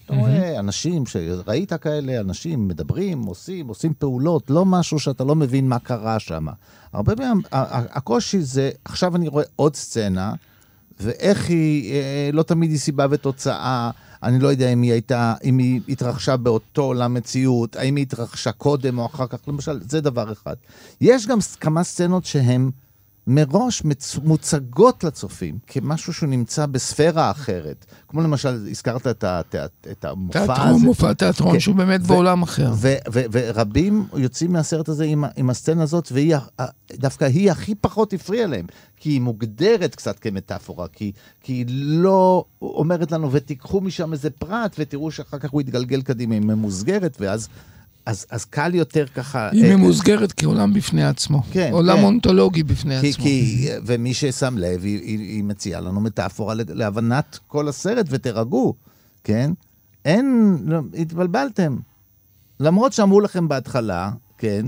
[0.09, 5.69] אתה רואה אנשים שראית כאלה, אנשים מדברים, עושים, עושים פעולות, לא משהו שאתה לא מבין
[5.69, 6.45] מה קרה שם.
[6.93, 10.33] הרבה פעמים, הקושי זה, עכשיו אני רואה עוד סצנה,
[10.99, 13.91] ואיך היא, אה, לא תמיד היא סיבה ותוצאה.
[14.23, 18.51] אני לא יודע אם היא הייתה, אם היא התרחשה באותו עולם מציאות, האם היא התרחשה
[18.51, 20.55] קודם או אחר כך, למשל, זה דבר אחד.
[21.01, 22.69] יש גם כמה סצנות שהן
[23.29, 23.83] מראש
[24.23, 27.85] מוצגות לצופים כמשהו שהוא נמצא בספירה אחרת.
[28.07, 30.85] כמו למשל, הזכרת את, התיאט, את המופע תיאטרון, הזה.
[30.85, 31.59] מופע תיאטרון כן.
[31.59, 32.71] שהוא באמת ו- בעולם אחר.
[33.31, 36.35] ורבים יוצאים מהסרט הזה עם, עם הסצנה הזאת, והיא
[36.91, 38.65] דווקא היא הכי פחות הפריעה להם.
[38.97, 41.11] כי היא מוגדרת קצת כמטאפורה, כי,
[41.41, 46.33] כי היא לא אומרת לנו, ותיקחו משם איזה פרט, ותראו שאחר כך הוא יתגלגל קדימה,
[46.33, 47.49] היא ממוסגרת, ואז
[48.09, 49.49] אז, אז קל יותר ככה...
[49.51, 51.41] היא אה, ממוסגרת כעולם בפני עצמו.
[51.51, 52.03] כן, עולם כן.
[52.03, 53.23] אונתולוגי בפני כי, עצמו.
[53.23, 58.75] כי, ומי ששם לב, היא, היא, היא מציעה לנו מטאפורה להבנת כל הסרט, ותירגעו,
[59.23, 59.51] כן?
[60.05, 61.77] אין, לא, התבלבלתם.
[62.59, 64.65] למרות שאמרו לכם בהתחלה, כן,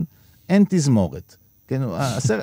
[0.49, 1.35] אין תזמורת.
[1.67, 1.81] כן,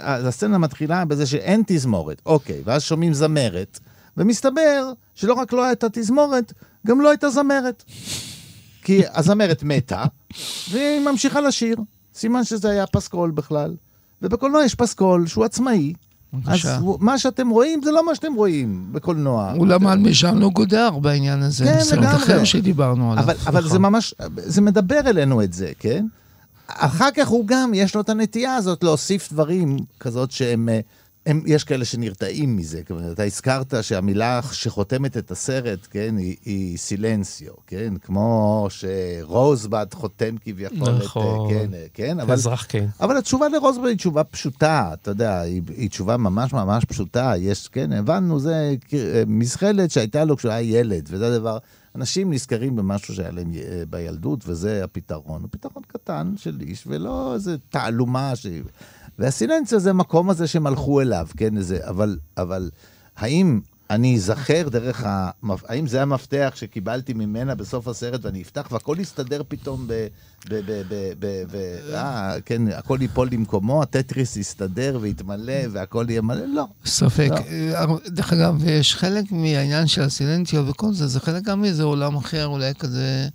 [0.02, 3.80] הסצנה מתחילה בזה שאין תזמורת, אוקיי, ואז שומעים זמרת,
[4.16, 6.52] ומסתבר שלא רק לא הייתה תזמורת,
[6.86, 7.84] גם לא הייתה זמרת.
[8.88, 10.04] כי הזמרת מתה,
[10.70, 11.76] והיא ממשיכה לשיר.
[12.14, 13.74] סימן שזה היה פסקול בכלל.
[14.22, 15.92] ובקולנוע יש פסקול שהוא עצמאי.
[16.32, 16.76] בבקשה.
[16.76, 19.52] אז מה שאתם רואים זה לא מה שאתם רואים בקולנוע.
[19.56, 21.64] הוא למד משאנו גודר בעניין הזה.
[21.64, 22.16] כן, סרט לגמרי.
[22.16, 23.24] אחר שדיברנו עליו.
[23.24, 23.72] אבל, אבל נכון.
[23.72, 26.06] זה ממש, זה מדבר אלינו את זה, כן?
[26.68, 30.80] אחר כך הוא גם, יש לו את הנטייה הזאת להוסיף דברים כזאת שהם, אה,
[31.28, 32.82] הם, יש כאלה שנרתעים מזה.
[32.86, 37.94] כלומר, אתה הזכרת שהמילה שחותמת את הסרט, כן, היא, היא סילנסיו, כן?
[38.02, 41.50] כמו שרוזבד חותם כביכול נכון.
[41.50, 42.34] את, כן, כן, אבל...
[42.34, 42.86] אזרח כן.
[43.00, 47.32] אבל התשובה לרוזבד היא תשובה פשוטה, אתה יודע, היא, היא תשובה ממש ממש פשוטה.
[47.38, 51.58] יש, כן, הבנו, זה אה, מזחלת שהייתה לו כשהוא היה ילד, וזה הדבר,
[51.94, 55.42] אנשים נזכרים במשהו שהיה להם אה, בילדות, וזה הפתרון.
[55.42, 58.46] הוא פתרון קטן של איש, ולא איזה תעלומה ש...
[59.18, 62.70] והסילנציה זה המקום הזה שהם הלכו אליו, כן, איזה, אבל, אבל
[63.16, 63.60] האם
[63.90, 65.30] אני אזכר דרך ה...
[65.68, 69.92] האם זה המפתח שקיבלתי ממנה בסוף הסרט ואני אפתח והכל יסתדר פתאום ב...
[70.48, 70.54] ב...
[70.54, 70.82] ב...
[70.88, 71.12] ב...
[71.18, 71.44] ב...
[71.52, 71.56] ב...
[71.94, 76.46] אה, כן, הכל ייפול למקומו, הטטריס יסתדר ויתמלא והכל יהיה מלא?
[76.46, 76.64] לא.
[76.84, 77.30] ספק.
[77.30, 77.36] לא.
[77.36, 82.16] אה, דרך אגב, יש חלק מהעניין של הסילנטיו וכל זה, זה חלק גם מאיזה עולם
[82.16, 83.28] אחר, אולי כזה,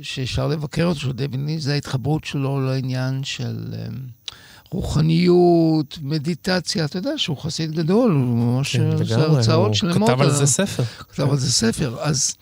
[0.00, 3.86] שאפשר לבקר אותו, של דייוויד לינץ', זה ההתחברות שלו לעניין של אה,
[4.70, 10.10] רוחניות, מדיטציה, אתה יודע שהוא חסיד גדול, הוא ממש כן, עושה לגמרי, הרצאות הוא שלמות.
[10.10, 10.82] כתב על אה, זה ספר.
[10.98, 12.34] כתב על זה ספר, אז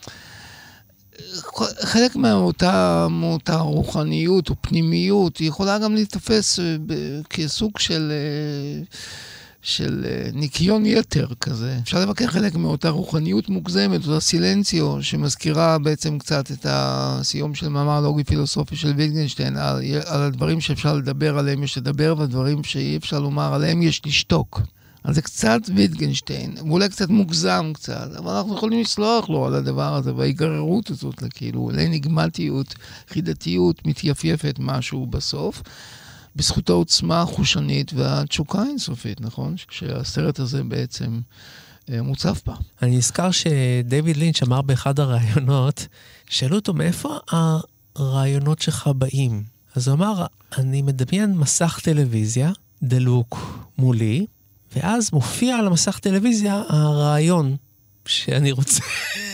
[1.60, 6.76] אה, חלק מאותה, מאותה רוחניות או פנימיות, היא יכולה גם להיתפס אה,
[7.30, 8.84] כסוג של, אה,
[9.64, 11.78] של אה, ניקיון יתר כזה.
[11.82, 18.00] אפשר לבקר חלק מאותה רוחניות מוגזמת, אותה סילנציו, שמזכירה בעצם קצת את הסיום של מאמר
[18.00, 23.20] לוגי פילוסופי של ויטגנשטיין, על, על הדברים שאפשר לדבר עליהם יש לדבר, והדברים שאי אפשר
[23.20, 24.60] לומר עליהם יש לשתוק.
[25.04, 29.94] אז זה קצת ויטגנשטיין, ואולי קצת מוגזם קצת, אבל אנחנו יכולים לסלוח לו על הדבר
[29.94, 32.74] הזה, וההיגררות הזאת, כאילו, לאניגמטיות,
[33.08, 35.62] חידתיות, מתייפייפת משהו בסוף,
[36.36, 39.54] בזכות העוצמה החושנית והתשוקה האינסופית, נכון?
[39.70, 41.20] שהסרט הזה בעצם
[41.92, 42.54] אה, מוצף בה.
[42.82, 45.86] אני נזכר שדייוויד לינץ' אמר באחד הראיונות,
[46.28, 47.16] שאלו אותו, מאיפה
[47.96, 49.42] הרעיונות שלך באים?
[49.74, 50.26] אז הוא אמר,
[50.58, 54.26] אני מדמיין מסך טלוויזיה, דלוק מולי,
[54.76, 57.56] ואז מופיע על המסך טלוויזיה הרעיון
[58.06, 58.82] שאני רוצה.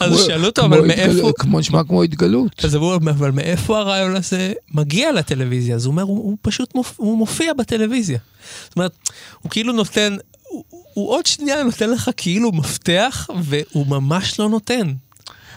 [0.00, 1.30] אז שאלו אותו, אבל מאיפה...
[1.38, 2.64] כמו, נשמע כמו התגלות.
[2.64, 5.74] אז אמרו, אבל מאיפה הרעיון הזה מגיע לטלוויזיה?
[5.74, 8.18] אז הוא אומר, הוא, הוא פשוט מופיע, הוא בטלוויזיה.
[8.68, 8.92] זאת אומרת,
[9.42, 10.16] הוא כאילו נותן,
[10.48, 14.92] הוא, הוא עוד שנייה נותן לך כאילו מפתח, והוא ממש לא נותן.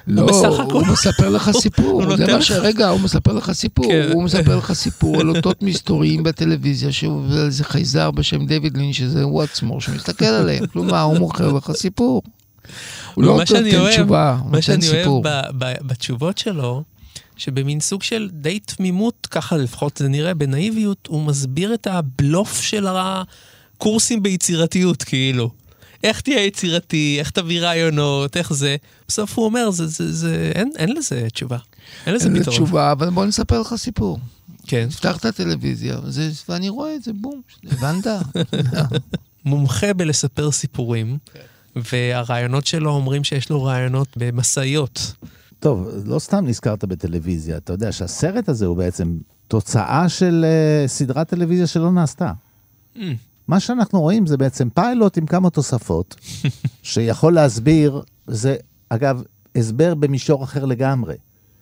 [0.07, 2.03] לא, בסך הכל- הוא מספר לך סיפור.
[2.03, 2.51] הוא זה מה ש...
[2.51, 3.85] רגע, הוא מספר לך סיפור.
[3.85, 4.09] כן.
[4.13, 9.23] הוא מספר לך סיפור על אותות מסתוריים בטלוויזיה, שהוא איזה חייזר בשם דיוויד לין, שזה
[9.23, 10.65] הוא עצמו, שמסתכל עליהם.
[10.67, 12.21] כלומר, הוא מוכר לך סיפור.
[13.13, 15.23] הוא לא מה שאני נותן תשובה, הוא מה נותן שאני סיפור.
[15.25, 16.83] אוהב ב, ב, בתשובות שלו,
[17.37, 22.87] שבמין סוג של די תמימות, ככה לפחות זה נראה, בנאיביות, הוא מסביר את הבלוף של
[22.89, 25.49] הקורסים ביצירתיות, כאילו.
[26.03, 28.75] איך תהיה יצירתי, איך תביא רעיונות, איך זה.
[29.07, 31.57] בסוף הוא אומר, זה, זה, זה, אין, אין לזה תשובה.
[32.05, 32.55] אין לזה אין לי פתרון.
[32.55, 34.19] תשובה, אבל בוא נספר לך סיפור.
[34.67, 34.87] כן.
[34.89, 37.41] תפתח את הטלוויזיה, זה- ואני רואה את זה, בום,
[37.71, 38.07] הבנת?
[39.45, 41.17] מומחה בלספר סיפורים,
[41.75, 45.13] והרעיונות שלו אומרים שיש לו רעיונות במשאיות.
[45.59, 49.17] טוב, לא סתם נזכרת בטלוויזיה, אתה יודע שהסרט הזה הוא בעצם
[49.47, 52.31] תוצאה של uh, סדרת טלוויזיה שלא נעשתה.
[52.95, 52.99] Mm.
[53.47, 56.15] מה שאנחנו רואים זה בעצם פיילוט עם כמה תוספות,
[56.83, 58.55] שיכול להסביר, זה
[58.89, 59.23] אגב,
[59.55, 61.15] הסבר במישור אחר לגמרי.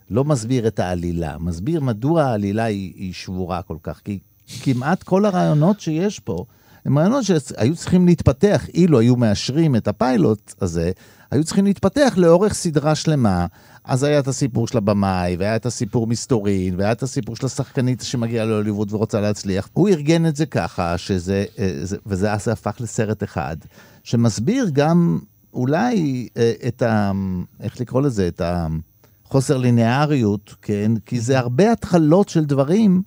[0.09, 4.01] לא מסביר את העלילה, מסביר מדוע העלילה היא, היא שבורה כל כך.
[4.03, 4.19] כי
[4.61, 6.45] כמעט כל הרעיונות שיש פה,
[6.85, 10.91] הם רעיונות שהיו צריכים להתפתח, אילו היו מאשרים את הפיילוט הזה,
[11.31, 13.45] היו צריכים להתפתח לאורך סדרה שלמה.
[13.83, 18.01] אז היה את הסיפור של הבמאי, והיה את הסיפור מסתורין, והיה את הסיפור של השחקנית
[18.01, 19.69] שמגיעה להוליווד ורוצה להצליח.
[19.73, 23.57] הוא ארגן את זה ככה, שזה, אה, זה, וזה אז הפך לסרט אחד,
[24.03, 25.19] שמסביר גם
[25.53, 27.11] אולי אה, את ה...
[27.59, 28.27] איך לקרוא לזה?
[28.27, 28.41] את
[29.25, 30.91] החוסר ליניאריות, כן?
[31.05, 33.01] כי זה הרבה התחלות של דברים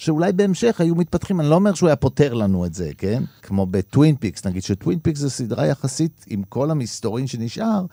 [0.00, 1.40] שאולי בהמשך היו מתפתחים.
[1.40, 3.22] אני לא אומר שהוא היה פותר לנו את זה, כן?
[3.42, 7.86] כמו בטווין פיקס, נגיד שטווין פיקס זו סדרה יחסית, עם כל המסתורין שנשאר,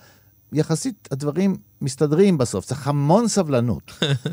[0.54, 3.92] יחסית הדברים מסתדרים בסוף, צריך המון סבלנות.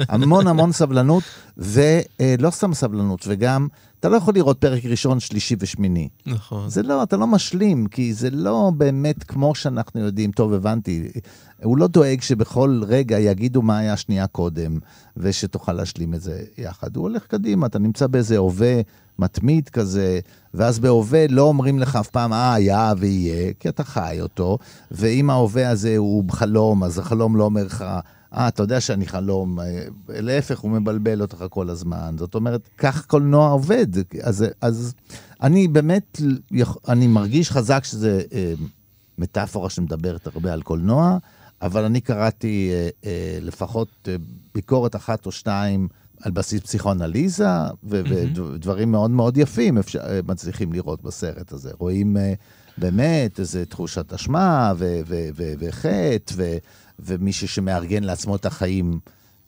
[0.08, 1.22] המון המון סבלנות,
[1.56, 3.68] ולא סתם סבלנות, וגם,
[4.00, 6.08] אתה לא יכול לראות פרק ראשון, שלישי ושמיני.
[6.26, 6.68] נכון.
[6.68, 11.08] זה לא, אתה לא משלים, כי זה לא באמת כמו שאנחנו יודעים, טוב, הבנתי.
[11.62, 14.78] הוא לא דואג שבכל רגע יגידו מה היה שנייה קודם,
[15.16, 16.96] ושתוכל להשלים את זה יחד.
[16.96, 18.80] הוא הולך קדימה, אתה נמצא באיזה הווה
[19.18, 20.20] מתמיד כזה,
[20.54, 24.58] ואז בהווה לא אומרים לך אף פעם, אה, היה ויהיה, כי אתה חי אותו,
[24.90, 27.84] ואם ההווה הזה הוא חלום, אז החלום לא אומר לך,
[28.34, 29.58] אה, אתה יודע שאני חלום,
[30.08, 32.14] להפך, הוא מבלבל אותך כל הזמן.
[32.18, 33.86] זאת אומרת, כך קולנוע עובד.
[34.22, 34.94] אז, אז
[35.42, 36.20] אני באמת,
[36.88, 38.54] אני מרגיש חזק שזה אה,
[39.18, 41.18] מטאפורה שמדברת הרבה על קולנוע,
[41.62, 44.16] אבל אני קראתי אה, אה, לפחות אה,
[44.54, 45.88] ביקורת אחת או שתיים
[46.22, 47.48] על בסיס פסיכואנליזה,
[47.84, 51.70] ודברים מאוד מאוד יפים אפשר, מצליחים לראות בסרט הזה.
[51.78, 52.16] רואים
[52.78, 54.72] באמת איזו תחושת אשמה
[55.58, 56.34] וחטא,
[56.98, 58.98] ומישהו שמארגן לעצמו את החיים.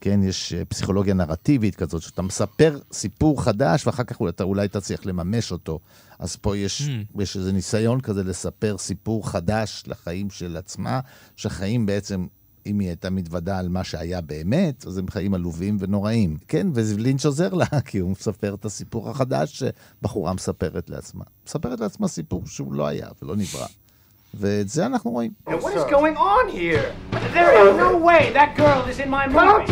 [0.00, 5.52] כן, יש פסיכולוגיה נרטיבית כזאת, שאתה מספר סיפור חדש, ואחר כך אתה אולי תצליח לממש
[5.52, 5.80] אותו.
[6.18, 7.22] אז פה יש, mm.
[7.22, 11.00] יש איזה ניסיון כזה לספר סיפור חדש לחיים של עצמה,
[11.36, 12.26] שהחיים בעצם
[12.66, 16.36] אם היא הייתה מתוודה על מה שהיה באמת, אז הם חיים עלובים ונוראים.
[16.48, 19.64] כן, ולינץ' עוזר לה, כי הוא מספר את הסיפור החדש
[20.00, 21.24] שבחורה מספרת לעצמה.
[21.46, 23.66] מספרת לעצמה סיפור שהוא לא היה ולא נברא.
[24.34, 25.30] ואת זה אנחנו רואים.
[27.36, 29.66] There is no way that girl is in my movie.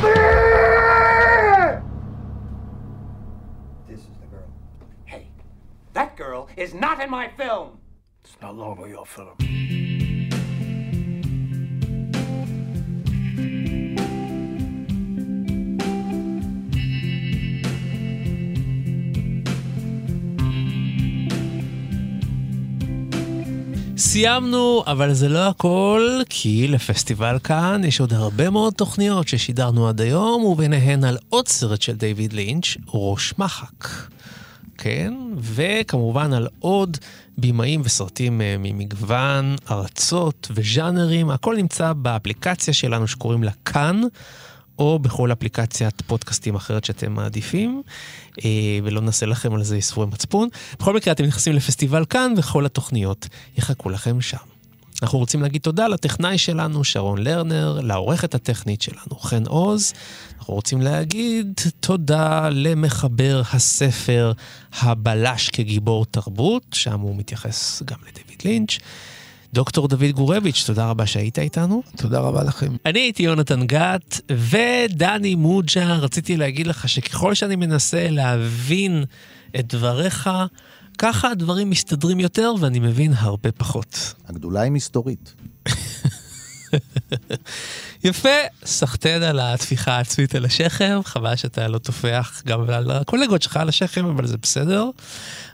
[3.88, 4.46] This is the girl.
[5.06, 5.28] Hey,
[5.94, 7.78] that girl is not in my film.
[8.22, 9.38] It's no longer your film.
[24.06, 30.00] סיימנו, אבל זה לא הכל, כי לפסטיבל כאן יש עוד הרבה מאוד תוכניות ששידרנו עד
[30.00, 33.88] היום, וביניהן על עוד סרט של דיוויד לינץ', ראש מחק.
[34.78, 36.96] כן, וכמובן על עוד
[37.38, 44.00] בימאים וסרטים אה, ממגוון ארצות וז'אנרים, הכל נמצא באפליקציה שלנו שקוראים לה כאן.
[44.78, 47.82] או בכל אפליקציית פודקאסטים אחרת שאתם מעדיפים,
[48.44, 48.50] אה,
[48.82, 50.48] ולא נעשה לכם על זה ייסורי מצפון.
[50.78, 54.36] בכל מקרה, אתם נכנסים לפסטיבל כאן, וכל התוכניות יחכו לכם שם.
[55.02, 59.92] אנחנו רוצים להגיד תודה לטכנאי שלנו, שרון לרנר, לעורכת הטכנית שלנו, חן עוז.
[60.38, 64.32] אנחנו רוצים להגיד תודה למחבר הספר
[64.72, 68.78] הבלש כגיבור תרבות, שם הוא מתייחס גם לדיוויד לינץ'.
[69.54, 71.82] דוקטור דוד גורביץ', תודה רבה שהיית איתנו.
[71.96, 72.72] תודה רבה לכם.
[72.86, 79.04] אני הייתי יונתן גת, ודני מוג'ה, רציתי להגיד לך שככל שאני מנסה להבין
[79.58, 80.30] את דבריך,
[80.98, 84.14] ככה הדברים מסתדרים יותר ואני מבין הרבה פחות.
[84.28, 85.34] הגדולה היא מסתורית.
[88.04, 88.28] יפה,
[88.64, 93.68] סחטיין על הטפיחה העצמית על השכם, חבל שאתה לא טופח גם על הקולגות שלך על
[93.68, 94.90] השכם, אבל זה בסדר,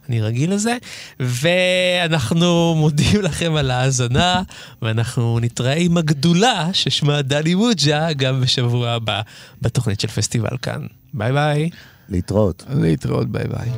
[0.09, 0.77] אני רגיל לזה.
[1.21, 4.43] ואנחנו מודים לכם על ההאזנה,
[4.83, 9.21] ואנחנו נתראה עם הגדולה ששמה דני מוג'ה גם בשבוע הבא
[9.63, 10.87] בתוכנית של פסטיבל כאן.
[11.15, 11.71] ביי ביי.
[12.09, 12.65] להתראות.
[12.69, 13.71] להתראות, ביי ביי.